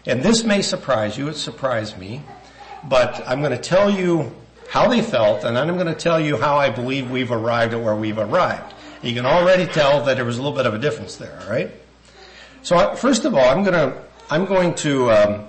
[0.06, 2.22] And this may surprise you, it surprised me,
[2.84, 4.32] but I'm going to tell you
[4.68, 7.74] how they felt, and then I'm going to tell you how I believe we've arrived
[7.74, 8.74] at where we've arrived.
[9.02, 11.72] You can already tell that there was a little bit of a difference there, alright?
[12.62, 15.44] So first of all, I'm going to I'm going to um,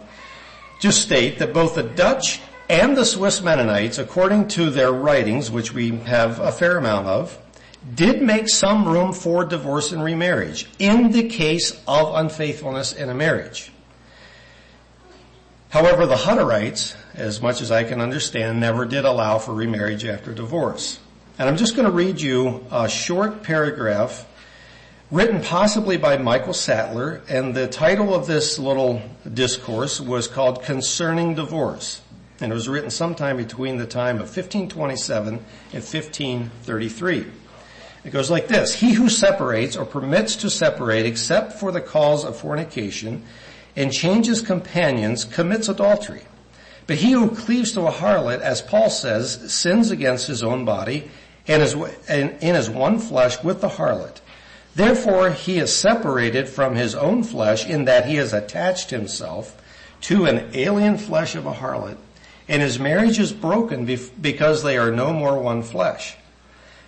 [0.80, 5.74] just state that both the Dutch and the Swiss Mennonites, according to their writings, which
[5.74, 7.38] we have a fair amount of,
[7.96, 13.14] did make some room for divorce and remarriage in the case of unfaithfulness in a
[13.14, 13.72] marriage.
[15.70, 20.34] However, the Hutterites, as much as I can understand, never did allow for remarriage after
[20.34, 21.00] divorce.
[21.40, 24.27] And I'm just going to read you a short paragraph
[25.10, 29.02] written possibly by Michael Sattler, and the title of this little
[29.34, 32.02] discourse was called Concerning Divorce.
[32.42, 35.44] And it was written sometime between the time of 1527 and
[35.74, 37.26] 1533.
[38.04, 38.74] It goes like this.
[38.74, 43.24] He who separates or permits to separate except for the cause of fornication
[43.76, 46.24] and changes companions commits adultery.
[46.86, 51.10] But he who cleaves to a harlot, as Paul says, sins against his own body
[51.48, 51.74] and is
[52.10, 54.22] in his one flesh with the harlot.
[54.78, 59.60] Therefore he is separated from his own flesh in that he has attached himself
[60.02, 61.98] to an alien flesh of a harlot,
[62.48, 63.86] and his marriage is broken
[64.22, 66.16] because they are no more one flesh.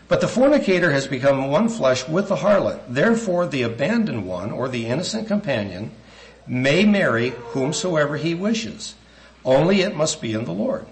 [0.08, 2.80] But the fornicator has become one flesh with the harlot.
[2.88, 5.89] Therefore the abandoned one, or the innocent companion,
[6.45, 8.93] may marry whomsoever he wishes.
[9.43, 10.86] Only it must be in the Lord.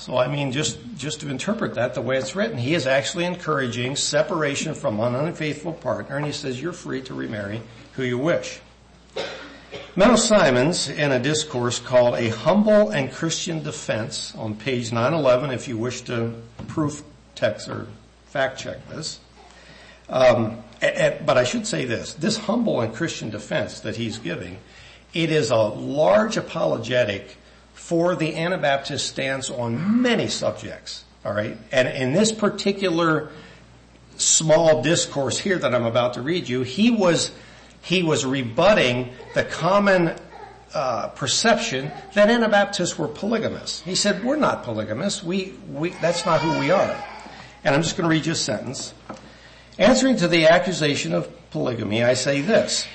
[0.00, 3.26] So I mean, just, just to interpret that the way it's written, he is actually
[3.26, 7.60] encouraging separation from an unfaithful partner, and he says you're free to remarry
[7.92, 8.60] who you wish.
[9.96, 15.68] Menno Simons, in a discourse called A Humble and Christian Defense, on page 911, if
[15.68, 16.32] you wish to
[16.66, 17.02] proof
[17.34, 17.86] text or
[18.24, 19.20] fact check this,
[20.08, 24.60] um, but I should say this, this humble and Christian defense that he's giving,
[25.12, 27.36] it is a large apologetic
[27.80, 31.02] for the Anabaptist stance on many subjects.
[31.24, 31.56] All right.
[31.72, 33.30] And in this particular
[34.16, 37.32] small discourse here that I'm about to read you, he was,
[37.82, 40.14] he was rebutting the common
[40.72, 43.80] uh, perception that Anabaptists were polygamous.
[43.80, 45.24] He said, we're not polygamous.
[45.24, 47.04] We, we, that's not who we are.
[47.64, 48.94] And I'm just going to read you a sentence.
[49.78, 52.86] Answering to the accusation of polygamy, I say this.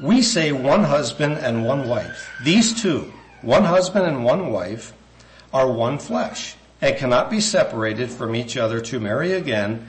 [0.00, 2.30] We say one husband and one wife.
[2.44, 4.92] These two, one husband and one wife
[5.52, 9.86] are one flesh and cannot be separated from each other to marry again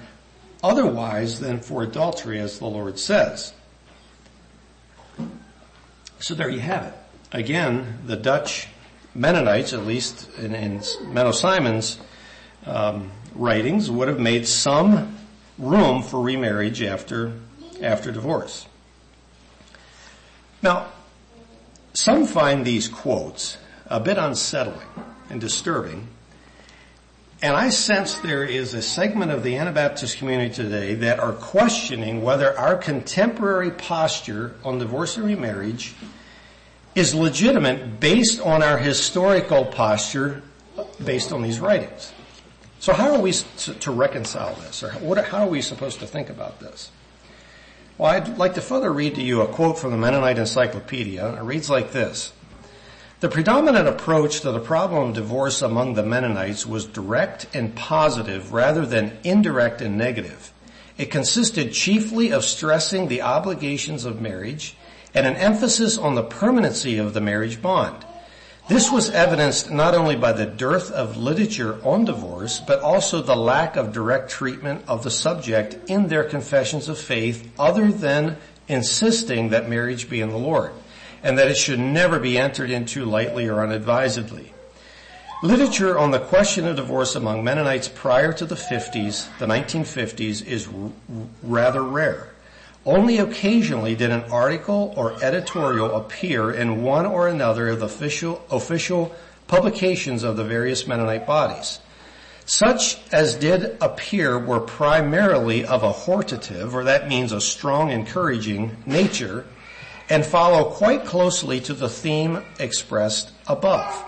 [0.63, 3.53] otherwise than for adultery as the Lord says.
[6.19, 6.93] So there you have it.
[7.31, 8.67] Again, the Dutch
[9.13, 11.99] Mennonites, at least in, in Menno Simon's
[12.65, 15.17] um, writings, would have made some
[15.57, 17.33] room for remarriage after,
[17.81, 18.65] after divorce.
[20.61, 20.92] Now,
[21.93, 24.87] some find these quotes a bit unsettling
[25.29, 26.07] and disturbing.
[27.41, 32.21] And I sense there is a segment of the Anabaptist community today that are questioning
[32.21, 35.93] whether our contemporary posture on divorce and remarriage
[36.95, 40.41] is legitimate based on our historical posture
[41.03, 42.13] based on these writings.
[42.79, 44.83] So how are we to reconcile this?
[44.83, 46.91] Or how are we supposed to think about this?
[47.95, 51.35] Well, I'd like to further read to you a quote from the Mennonite Encyclopedia.
[51.35, 52.33] It reads like this.
[53.19, 58.51] The predominant approach to the problem of divorce among the Mennonites was direct and positive
[58.51, 60.51] rather than indirect and negative.
[60.97, 64.75] It consisted chiefly of stressing the obligations of marriage
[65.13, 68.03] and an emphasis on the permanency of the marriage bond.
[68.69, 73.35] This was evidenced not only by the dearth of literature on divorce, but also the
[73.35, 78.37] lack of direct treatment of the subject in their confessions of faith other than
[78.69, 80.71] insisting that marriage be in the Lord,
[81.21, 84.53] and that it should never be entered into lightly or unadvisedly.
[85.43, 90.69] Literature on the question of divorce among Mennonites prior to the 50s, the 1950s, is
[90.69, 90.91] r-
[91.43, 92.32] rather rare.
[92.85, 98.43] Only occasionally did an article or editorial appear in one or another of the official,
[98.51, 99.15] official
[99.47, 101.79] publications of the various Mennonite bodies.
[102.45, 108.75] Such as did appear were primarily of a hortative, or that means a strong encouraging
[108.85, 109.45] nature,
[110.09, 114.03] and follow quite closely to the theme expressed above.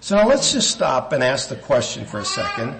[0.00, 2.74] So now let's just stop and ask the question for a second.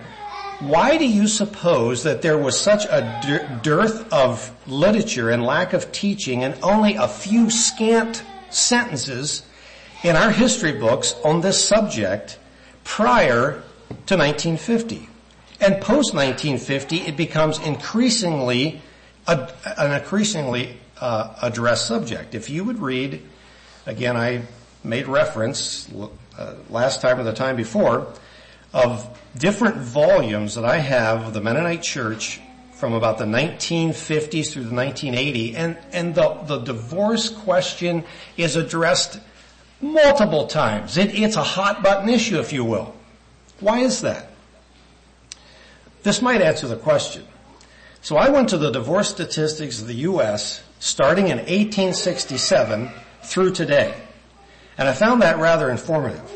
[0.62, 5.90] Why do you suppose that there was such a dearth of literature and lack of
[5.90, 9.42] teaching and only a few scant sentences
[10.04, 12.38] in our history books on this subject
[12.84, 13.64] prior
[14.06, 15.08] to 1950?
[15.60, 18.80] And post 1950, it becomes increasingly
[19.26, 22.36] an increasingly uh, addressed subject.
[22.36, 23.20] If you would read,
[23.84, 24.42] again, I
[24.84, 25.88] made reference
[26.38, 28.06] uh, last time or the time before
[28.72, 32.40] of different volumes that I have of the Mennonite Church
[32.74, 38.04] from about the 1950s through the 1980s, and, and the, the divorce question
[38.36, 39.20] is addressed
[39.80, 40.96] multiple times.
[40.96, 42.94] It, it's a hot button issue, if you will.
[43.60, 44.30] Why is that?
[46.02, 47.24] This might answer the question.
[48.00, 50.62] So I went to the divorce statistics of the U.S.
[50.80, 52.90] starting in 1867
[53.22, 53.94] through today.
[54.76, 56.28] And I found that rather informative.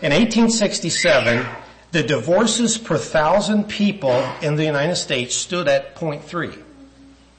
[0.00, 1.46] In 1867,
[1.94, 6.60] the divorces per thousand people in the United States stood at 0.3.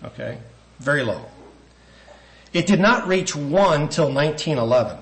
[0.06, 0.38] Okay?
[0.80, 1.26] Very low.
[2.54, 4.98] It did not reach one till 1911.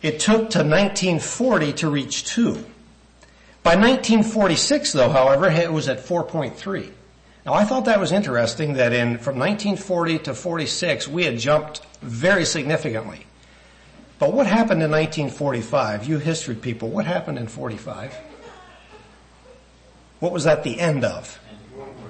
[0.00, 2.64] It took to 1940 to reach two.
[3.62, 6.90] By 1946 though, however, it was at 4.3.
[7.44, 11.82] Now I thought that was interesting that in, from 1940 to 46, we had jumped
[12.00, 13.26] very significantly.
[14.18, 16.06] But what happened in 1945?
[16.06, 18.14] You history people, what happened in 45?
[20.20, 21.38] What was that the end of?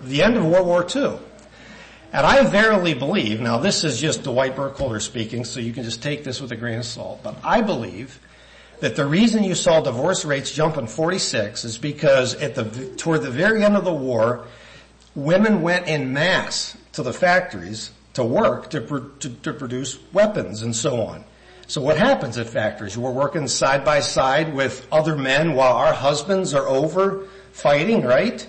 [0.05, 1.19] The end of World War II.
[2.13, 6.03] And I verily believe, now this is just Dwight Burkholder speaking, so you can just
[6.03, 8.19] take this with a grain of salt, but I believe
[8.81, 12.65] that the reason you saw divorce rates jump in 46 is because at the,
[12.97, 14.47] toward the very end of the war,
[15.15, 18.81] women went in mass to the factories to work to,
[19.21, 21.25] to, to produce weapons and so on.
[21.69, 22.97] So what happens at factories?
[22.97, 28.49] We're working side by side with other men while our husbands are over fighting, right?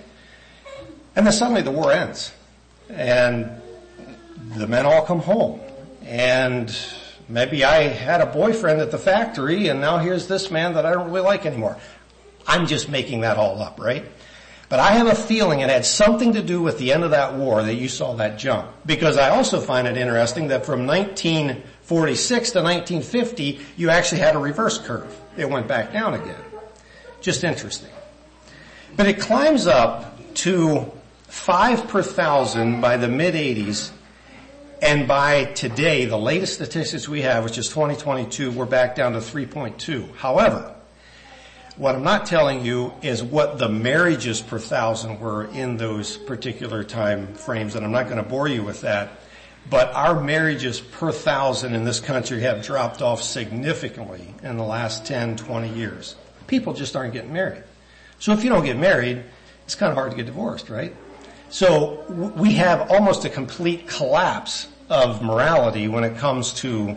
[1.14, 2.32] And then suddenly the war ends.
[2.88, 3.60] And
[4.56, 5.60] the men all come home.
[6.02, 6.74] And
[7.28, 10.92] maybe I had a boyfriend at the factory and now here's this man that I
[10.92, 11.76] don't really like anymore.
[12.46, 14.06] I'm just making that all up, right?
[14.70, 17.34] But I have a feeling it had something to do with the end of that
[17.34, 18.70] war that you saw that jump.
[18.86, 20.86] Because I also find it interesting that from
[21.90, 25.20] 1946 to 1950, you actually had a reverse curve.
[25.36, 26.40] It went back down again.
[27.20, 27.90] Just interesting.
[28.96, 30.90] But it climbs up to
[31.24, 33.90] five per thousand by the mid 80s.
[34.82, 39.18] And by today, the latest statistics we have, which is 2022, we're back down to
[39.18, 40.14] 3.2.
[40.14, 40.74] However,
[41.76, 46.84] what I'm not telling you is what the marriages per thousand were in those particular
[46.84, 49.10] time frames, and I'm not going to bore you with that.
[49.68, 55.06] But our marriages per thousand in this country have dropped off significantly in the last
[55.06, 56.16] 10, 20 years.
[56.46, 57.62] People just aren't getting married.
[58.18, 59.22] So if you don't get married,
[59.64, 60.94] it's kind of hard to get divorced, right?
[61.50, 62.04] So
[62.36, 66.96] we have almost a complete collapse of morality when it comes to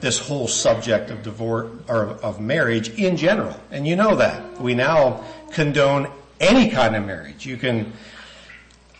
[0.00, 3.58] this whole subject of divorce or of marriage in general.
[3.70, 4.60] And you know that.
[4.60, 6.10] We now condone
[6.40, 7.46] any kind of marriage.
[7.46, 7.92] You can,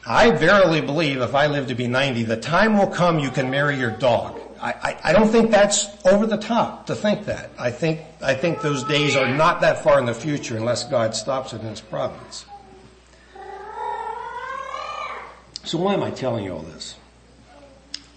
[0.07, 3.51] I verily believe if I live to be 90, the time will come you can
[3.51, 4.39] marry your dog.
[4.61, 7.51] I, I, I, don't think that's over the top to think that.
[7.59, 11.15] I think, I think those days are not that far in the future unless God
[11.15, 12.45] stops it in His providence.
[15.65, 16.97] So why am I telling you all this?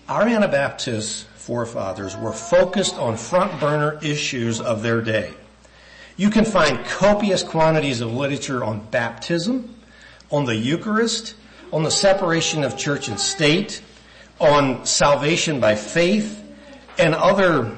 [0.09, 5.33] Our Anabaptist forefathers were focused on front burner issues of their day.
[6.17, 9.75] You can find copious quantities of literature on baptism,
[10.29, 11.35] on the Eucharist,
[11.71, 13.81] on the separation of church and state,
[14.39, 16.43] on salvation by faith,
[16.97, 17.77] and other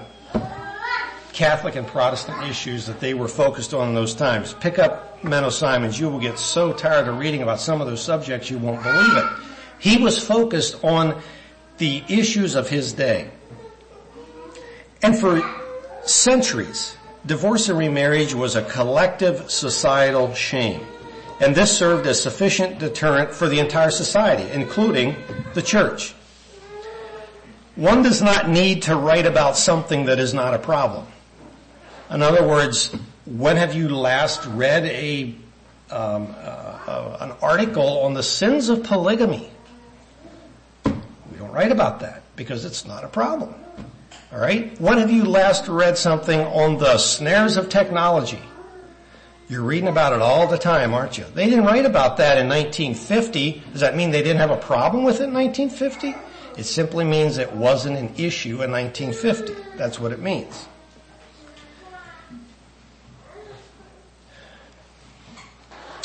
[1.33, 4.53] Catholic and Protestant issues that they were focused on in those times.
[4.59, 5.99] Pick up Menno Simons.
[5.99, 9.17] You will get so tired of reading about some of those subjects you won't believe
[9.17, 9.25] it.
[9.79, 11.21] He was focused on
[11.77, 13.31] the issues of his day.
[15.01, 15.41] And for
[16.03, 20.85] centuries, divorce and remarriage was a collective societal shame.
[21.39, 25.15] And this served as sufficient deterrent for the entire society, including
[25.53, 26.13] the church.
[27.75, 31.07] One does not need to write about something that is not a problem.
[32.11, 32.93] In other words,
[33.25, 35.35] when have you last read a
[35.91, 39.49] um, uh, uh, an article on the sins of polygamy?
[40.85, 43.53] We don't write about that because it's not a problem.
[44.31, 44.79] All right?
[44.79, 48.41] When have you last read something on the snares of technology?
[49.49, 51.25] You're reading about it all the time, aren't you?
[51.33, 53.63] They didn't write about that in 1950.
[53.71, 56.15] Does that mean they didn't have a problem with it in 1950?
[56.55, 59.55] It simply means it wasn't an issue in 1950.
[59.75, 60.67] That's what it means.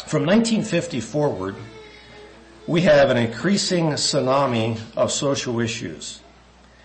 [0.06, 1.56] From 1950 forward,
[2.66, 6.20] we have an increasing tsunami of social issues.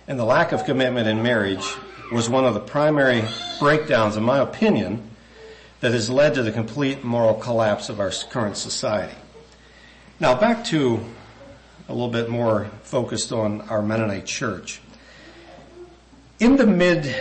[0.10, 1.66] And the lack of commitment in marriage
[2.12, 3.24] was one of the primary
[3.60, 5.10] breakdowns, in my opinion,
[5.82, 9.16] that has led to the complete moral collapse of our current society.
[10.20, 11.00] Now back to
[11.88, 14.82] a little bit more focused on our Mennonite church.
[16.40, 17.16] In the mid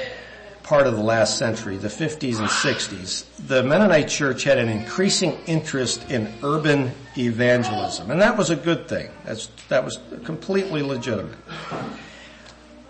[0.63, 5.39] part of the last century, the 50s and 60s, the Mennonite church had an increasing
[5.47, 8.11] interest in urban evangelism.
[8.11, 9.09] And that was a good thing.
[9.25, 11.39] That's, that was completely legitimate.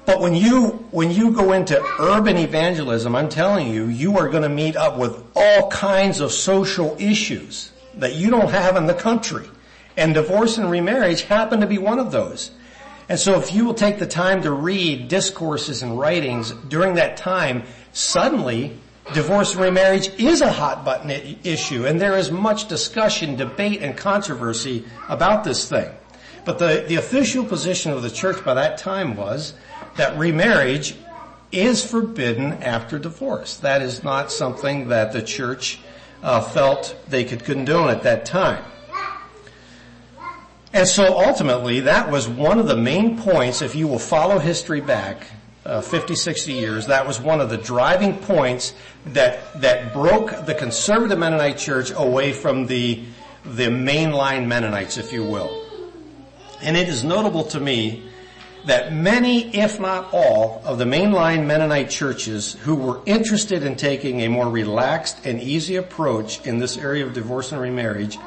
[0.09, 4.43] But when you, when you go into urban evangelism, I'm telling you, you are going
[4.43, 8.95] to meet up with all kinds of social issues that you don't have in the
[8.95, 9.47] country.
[9.99, 12.53] And divorce and remarriage happen to be one of those.
[13.11, 17.19] And so if you will take the time to read discourses and writings during that
[17.19, 18.79] time, suddenly
[19.13, 21.11] divorce and remarriage is a hot button
[21.45, 25.91] issue and there is much discussion, debate, and controversy about this thing.
[26.47, 29.53] But the, the official position of the church by that time was
[29.99, 30.95] that remarriage
[31.51, 33.57] is forbidden after divorce.
[33.59, 35.81] That is not something that the church
[36.23, 38.65] uh, felt they could condone at that time.
[40.73, 44.81] And so ultimately, that was one of the main points, if you will follow history
[44.81, 45.27] back,
[45.65, 48.75] uh, 50, 60 years, that was one of the driving points
[49.07, 53.03] that, that broke the conservative Mennonite church away from the,
[53.45, 55.65] the mainline Mennonites, if you will.
[56.63, 58.08] And it is notable to me
[58.67, 64.21] that many, if not all, of the mainline Mennonite churches who were interested in taking
[64.21, 68.19] a more relaxed and easy approach in this area of divorce and remarriage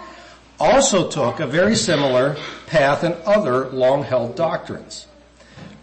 [0.60, 5.08] also took a very similar path in other long-held doctrines.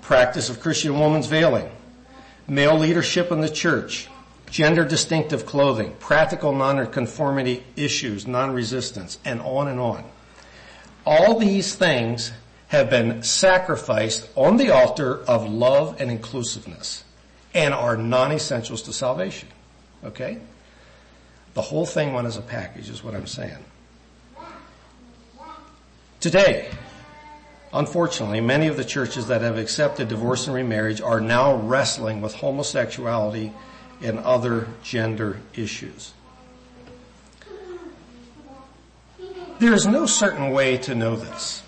[0.02, 1.68] Practice of Christian woman's veiling,
[2.46, 4.08] male leadership in the church,
[4.50, 10.04] gender distinctive clothing, practical nonconformity issues, non-resistance, and on and on.
[11.04, 12.32] All these things
[12.68, 17.04] have been sacrificed on the altar of love and inclusiveness
[17.54, 19.48] and are non-essentials to salvation.
[20.04, 20.38] Okay?
[21.54, 23.64] The whole thing went as a package is what I'm saying.
[26.20, 26.68] Today,
[27.72, 32.34] unfortunately, many of the churches that have accepted divorce and remarriage are now wrestling with
[32.34, 33.52] homosexuality
[34.02, 36.12] and other gender issues.
[39.58, 41.62] There is no certain way to know this.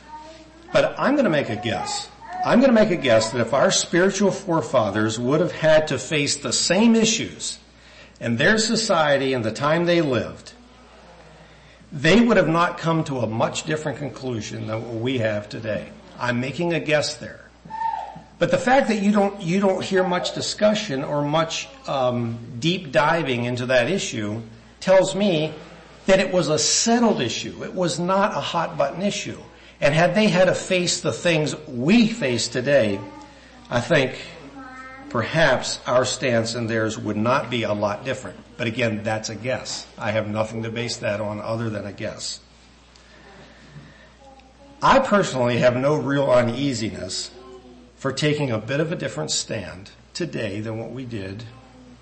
[0.72, 2.08] But I'm going to make a guess.
[2.44, 5.98] I'm going to make a guess that if our spiritual forefathers would have had to
[5.98, 7.58] face the same issues
[8.20, 10.52] in their society in the time they lived,
[11.92, 15.90] they would have not come to a much different conclusion than what we have today.
[16.18, 17.40] I'm making a guess there.
[18.38, 22.90] But the fact that you don't you don't hear much discussion or much um, deep
[22.90, 24.40] diving into that issue
[24.80, 25.52] tells me
[26.06, 27.64] that it was a settled issue.
[27.64, 29.38] It was not a hot button issue.
[29.80, 33.00] And had they had to face the things we face today,
[33.70, 34.18] I think
[35.08, 38.38] perhaps our stance and theirs would not be a lot different.
[38.56, 39.86] But again, that's a guess.
[39.96, 42.40] I have nothing to base that on other than a guess.
[44.82, 47.30] I personally have no real uneasiness
[47.96, 51.44] for taking a bit of a different stand today than what we did,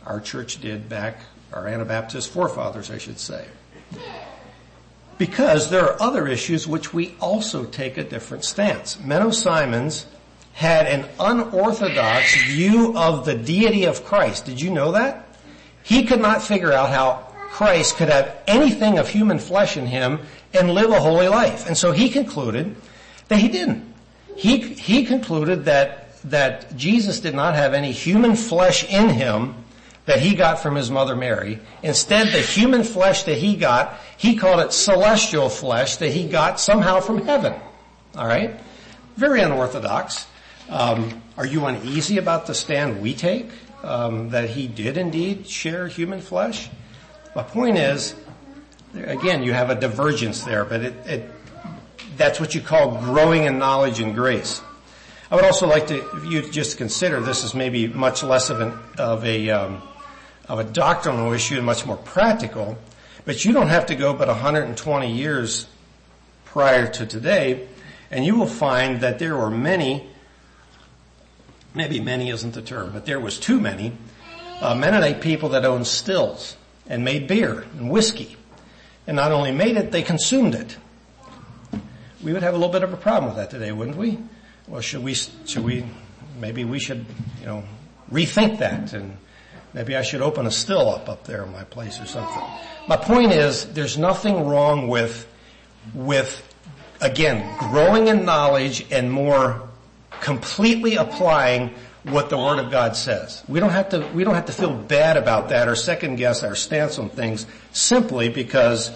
[0.07, 1.19] our church did back,
[1.53, 3.47] our Anabaptist forefathers, I should say.
[5.19, 8.97] Because there are other issues which we also take a different stance.
[8.97, 10.07] Menno Simons
[10.53, 14.45] had an unorthodox view of the deity of Christ.
[14.45, 15.29] Did you know that?
[15.83, 20.21] He could not figure out how Christ could have anything of human flesh in him
[20.55, 21.67] and live a holy life.
[21.67, 22.75] And so he concluded
[23.29, 23.95] that he didn't.
[24.37, 29.55] He, he concluded that, that Jesus did not have any human flesh in him
[30.09, 31.61] that he got from his mother Mary.
[31.83, 36.59] Instead, the human flesh that he got, he called it celestial flesh that he got
[36.59, 37.53] somehow from heaven.
[38.17, 38.59] Alright?
[39.17, 40.27] Very unorthodox.
[40.71, 43.51] Um, are you uneasy about the stand we take?
[43.83, 46.71] Um, that he did indeed share human flesh?
[47.37, 48.15] My point is,
[48.95, 51.31] again, you have a divergence there, but it, it,
[52.17, 54.63] that's what you call growing in knowledge and grace.
[55.31, 58.73] I would also like to, you just consider this is maybe much less of, an,
[58.97, 59.83] of a um,
[60.49, 62.79] of a doctrinal issue and much more practical,
[63.25, 65.67] but you don't have to go but 120 years
[66.47, 67.69] prior to today,
[68.11, 70.09] and you will find that there were many,
[71.75, 73.93] maybe many isn't the term, but there was too many
[74.61, 76.57] uh, Mennonite people that owned stills
[76.89, 78.37] and made beer and whiskey.
[79.07, 80.77] And not only made it, they consumed it.
[82.23, 84.19] We would have a little bit of a problem with that today, wouldn't we?
[84.67, 85.87] Well, should we, should we,
[86.41, 87.07] maybe we should,
[87.41, 87.65] you know,
[88.11, 89.17] rethink that and
[89.79, 92.43] Maybe I should open a still up up there in my place or something.
[92.89, 95.25] My point is, there's nothing wrong with,
[95.95, 96.43] with,
[97.01, 99.69] again, growing in knowledge and more
[100.21, 103.45] completely applying what the Word of God says.
[103.47, 106.43] We don't have to, we don't have to feel bad about that or second guess
[106.43, 108.91] our stance on things simply because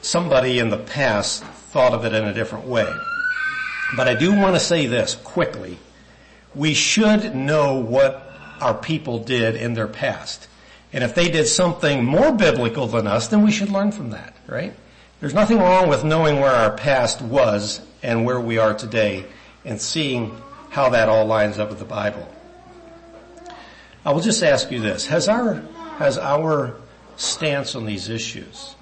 [0.00, 2.90] somebody in the past thought of it in a different way.
[3.98, 5.78] But I do want to say this quickly.
[6.54, 8.23] We should know what
[8.64, 10.48] our people did in their past.
[10.92, 14.34] And if they did something more biblical than us, then we should learn from that,
[14.46, 14.74] right?
[15.20, 19.26] There's nothing wrong with knowing where our past was and where we are today
[19.64, 20.36] and seeing
[20.70, 22.28] how that all lines up with the Bible.
[24.04, 25.06] I will just ask you this.
[25.06, 25.62] Has our,
[25.98, 26.76] has our
[27.16, 28.74] stance on these issues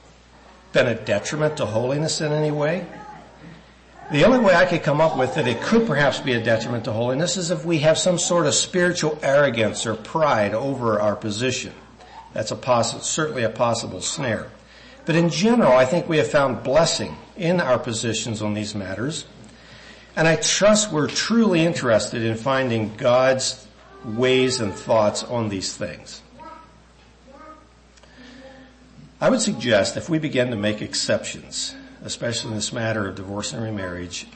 [0.73, 2.87] been a detriment to holiness in any way?
[4.11, 6.85] The only way I could come up with that it could perhaps be a detriment
[6.85, 11.17] to holiness is if we have some sort of spiritual arrogance or pride over our
[11.17, 11.73] position.
[12.35, 14.51] That's a certainly a possible snare.
[15.05, 19.25] But in general, I think we have found blessing in our positions on these matters.
[20.15, 23.67] And I trust we're truly interested in finding God's
[24.05, 26.21] ways and thoughts on these things.
[29.21, 31.75] I would suggest if we begin to make exceptions
[32.05, 34.27] especially in this matter of divorce and remarriage,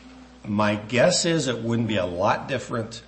[0.44, 3.02] my guess is it wouldn't be a lot different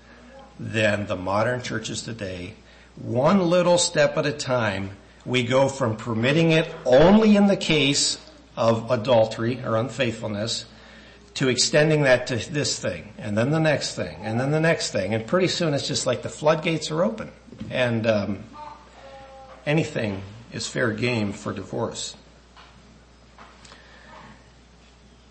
[0.58, 2.54] than the modern churches today.
[2.96, 4.90] One little step at a time,
[5.24, 8.18] we go from permitting it only in the case
[8.56, 10.64] of adultery or unfaithfulness
[11.34, 14.90] to extending that to this thing and then the next thing and then the next
[14.90, 15.14] thing.
[15.14, 17.30] And pretty soon it's just like the floodgates are open
[17.70, 18.44] and um,
[19.64, 22.16] anything is fair game for divorce.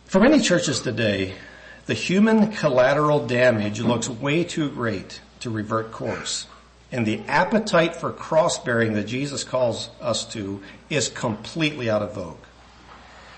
[0.08, 1.34] For many churches today,
[1.86, 6.48] the human collateral damage looks way too great to revert course.
[6.94, 12.14] And the appetite for cross bearing that Jesus calls us to is completely out of
[12.14, 12.38] vogue.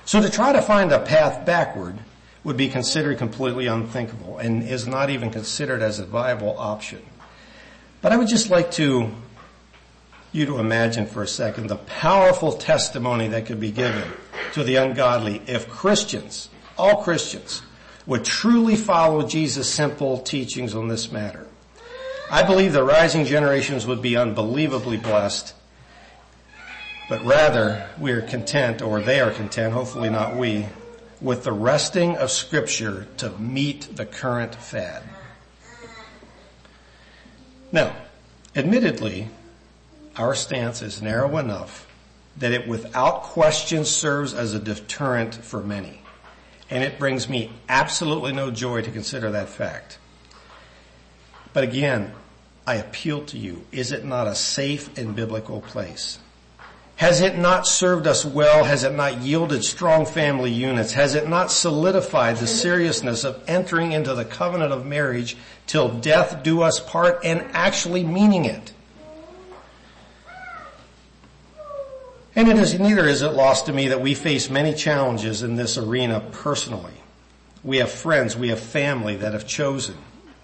[0.05, 1.97] So to try to find a path backward
[2.43, 7.01] would be considered completely unthinkable and is not even considered as a viable option.
[8.03, 9.09] But I would just like to
[10.31, 14.07] you to imagine for a second the powerful testimony that could be given
[14.53, 16.49] to the ungodly if Christians,
[16.79, 17.61] all Christians,
[18.05, 21.45] would truly follow Jesus' simple teachings on this matter.
[22.31, 25.53] I believe the rising generations would be unbelievably blessed,
[27.09, 30.67] but rather we are content, or they are content, hopefully not we,
[31.21, 35.03] with the wresting of scripture to meet the current fad.
[37.71, 37.95] Now,
[38.55, 39.29] admittedly,
[40.15, 41.87] our stance is narrow enough
[42.37, 46.01] that it without question serves as a deterrent for many.
[46.69, 49.97] And it brings me absolutely no joy to consider that fact.
[51.53, 52.13] But again,
[52.67, 56.19] I appeal to you, is it not a safe and biblical place?
[56.97, 58.65] Has it not served us well?
[58.65, 60.91] Has it not yielded strong family units?
[60.93, 66.43] Has it not solidified the seriousness of entering into the covenant of marriage till death
[66.43, 68.73] do us part and actually meaning it?
[72.39, 75.57] And it is neither is it lost to me that we face many challenges in
[75.57, 76.93] this arena personally.
[77.65, 79.97] We have friends, we have family that have chosen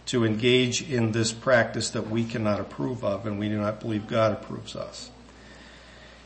[0.07, 4.07] to engage in this practice that we cannot approve of and we do not believe
[4.07, 5.09] God approves us.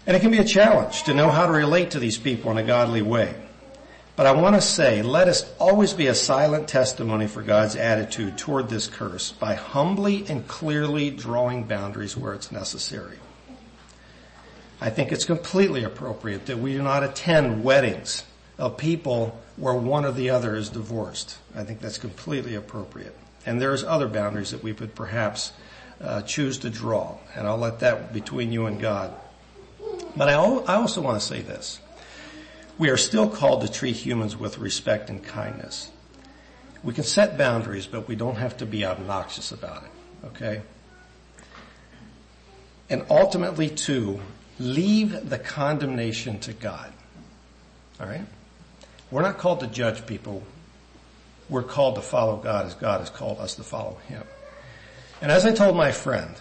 [0.08, 2.58] And it can be a challenge to know how to relate to these people in
[2.58, 3.36] a godly way.
[4.16, 8.40] But I want to say, let us always be a silent testimony for God's attitude
[8.40, 13.20] toward this curse by humbly and clearly drawing boundaries where it's necessary.
[14.82, 18.24] I think it's completely appropriate that we do not attend weddings
[18.58, 21.38] of people where one or the other is divorced.
[21.56, 23.16] I think that's completely appropriate.
[23.46, 25.52] And there's other boundaries that we could perhaps
[26.02, 27.18] uh, choose to draw.
[27.36, 29.14] And I'll let that between you and God.
[30.16, 31.80] But I, I also want to say this.
[32.78, 35.92] We are still called to treat humans with respect and kindness.
[36.84, 40.28] We can set boundaries, but we don't have to be obnoxious about it.
[40.28, 40.62] Okay?
[42.90, 44.22] And ultimately too,
[44.60, 46.92] leave the condemnation to God.
[48.00, 48.26] Alright?
[49.12, 50.44] We're not called to judge people
[51.50, 54.24] we're called to follow God as God has called us to follow Him.
[55.22, 56.36] And as I told my friend,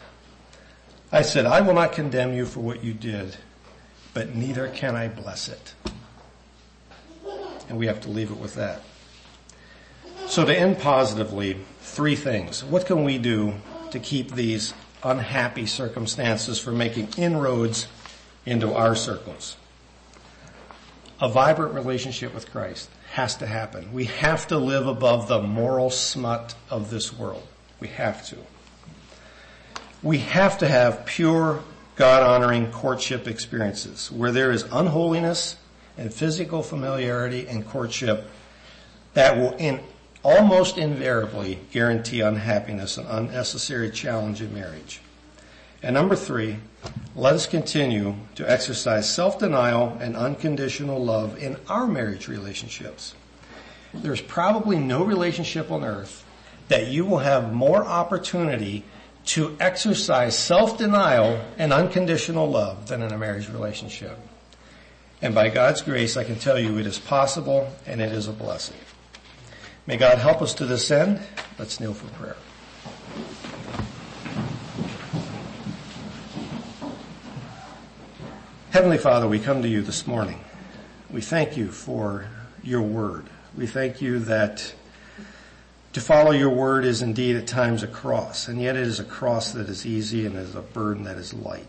[1.11, 3.37] I said, I will not condemn you for what you did,
[4.13, 5.75] but neither can I bless it.
[7.69, 8.83] And we have to leave it with that.
[10.27, 12.63] So to end positively, three things.
[12.63, 13.55] What can we do
[13.91, 17.87] to keep these unhappy circumstances from making inroads
[18.49, 19.57] into our circles?
[21.21, 23.93] A vibrant relationship with Christ has to happen.
[23.93, 27.47] We have to live above the moral smut of this world.
[27.81, 28.37] We have to.
[30.03, 31.63] We have to have pure,
[31.97, 35.57] God-honoring courtship experiences where there is unholiness
[35.97, 38.29] and physical familiarity and courtship
[39.15, 39.81] that will in,
[40.23, 45.01] almost invariably guarantee unhappiness and unnecessary challenge in marriage.
[45.83, 46.57] And number three,
[47.15, 53.15] let us continue to exercise self-denial and unconditional love in our marriage relationships.
[53.95, 56.25] There's probably no relationship on earth
[56.69, 58.85] that you will have more opportunity
[59.27, 64.19] to exercise self-denial and unconditional love than in a marriage relationship.
[65.21, 68.33] And by God's grace, I can tell you it is possible and it is a
[68.33, 68.77] blessing.
[69.87, 71.21] May God help us to this end.
[71.59, 72.37] Let's kneel for prayer.
[78.79, 80.39] Heavenly Father, we come to you this morning.
[81.11, 82.29] We thank you for
[82.63, 83.27] your word.
[83.57, 84.73] We thank you that
[85.95, 89.05] to follow your word is indeed at times a cross, and yet it is a
[89.05, 91.67] cross that is easy and is a burden that is light.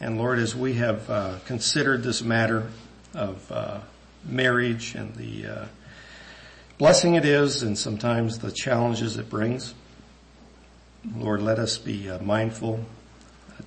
[0.00, 2.66] And Lord, as we have uh, considered this matter
[3.14, 3.78] of uh,
[4.24, 5.64] marriage and the uh,
[6.76, 9.74] blessing it is and sometimes the challenges it brings,
[11.16, 12.84] Lord, let us be uh, mindful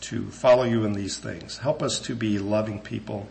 [0.02, 1.58] to follow you in these things.
[1.58, 3.28] Help us to be loving people,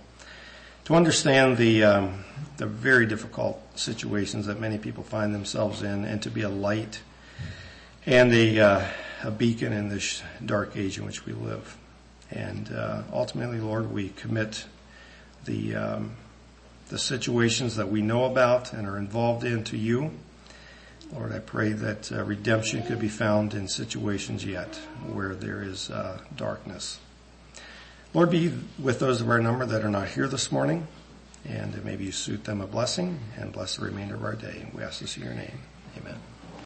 [0.84, 2.24] to understand the um,
[2.56, 7.02] the very difficult situations that many people find themselves in, and to be a light
[8.06, 8.86] and a, uh,
[9.22, 11.76] a beacon in this dark age in which we live.
[12.30, 14.66] And uh, ultimately, Lord, we commit
[15.44, 16.16] the um,
[16.88, 20.12] the the situations that we know about and are involved in to you.
[21.12, 24.74] Lord, I pray that uh, redemption could be found in situations yet
[25.12, 26.98] where there is uh, darkness.
[28.12, 30.86] Lord, be with those of our number that are not here this morning,
[31.48, 34.66] and maybe you suit them a blessing and bless the remainder of our day.
[34.72, 35.60] We ask this in your name.
[35.98, 36.16] Amen.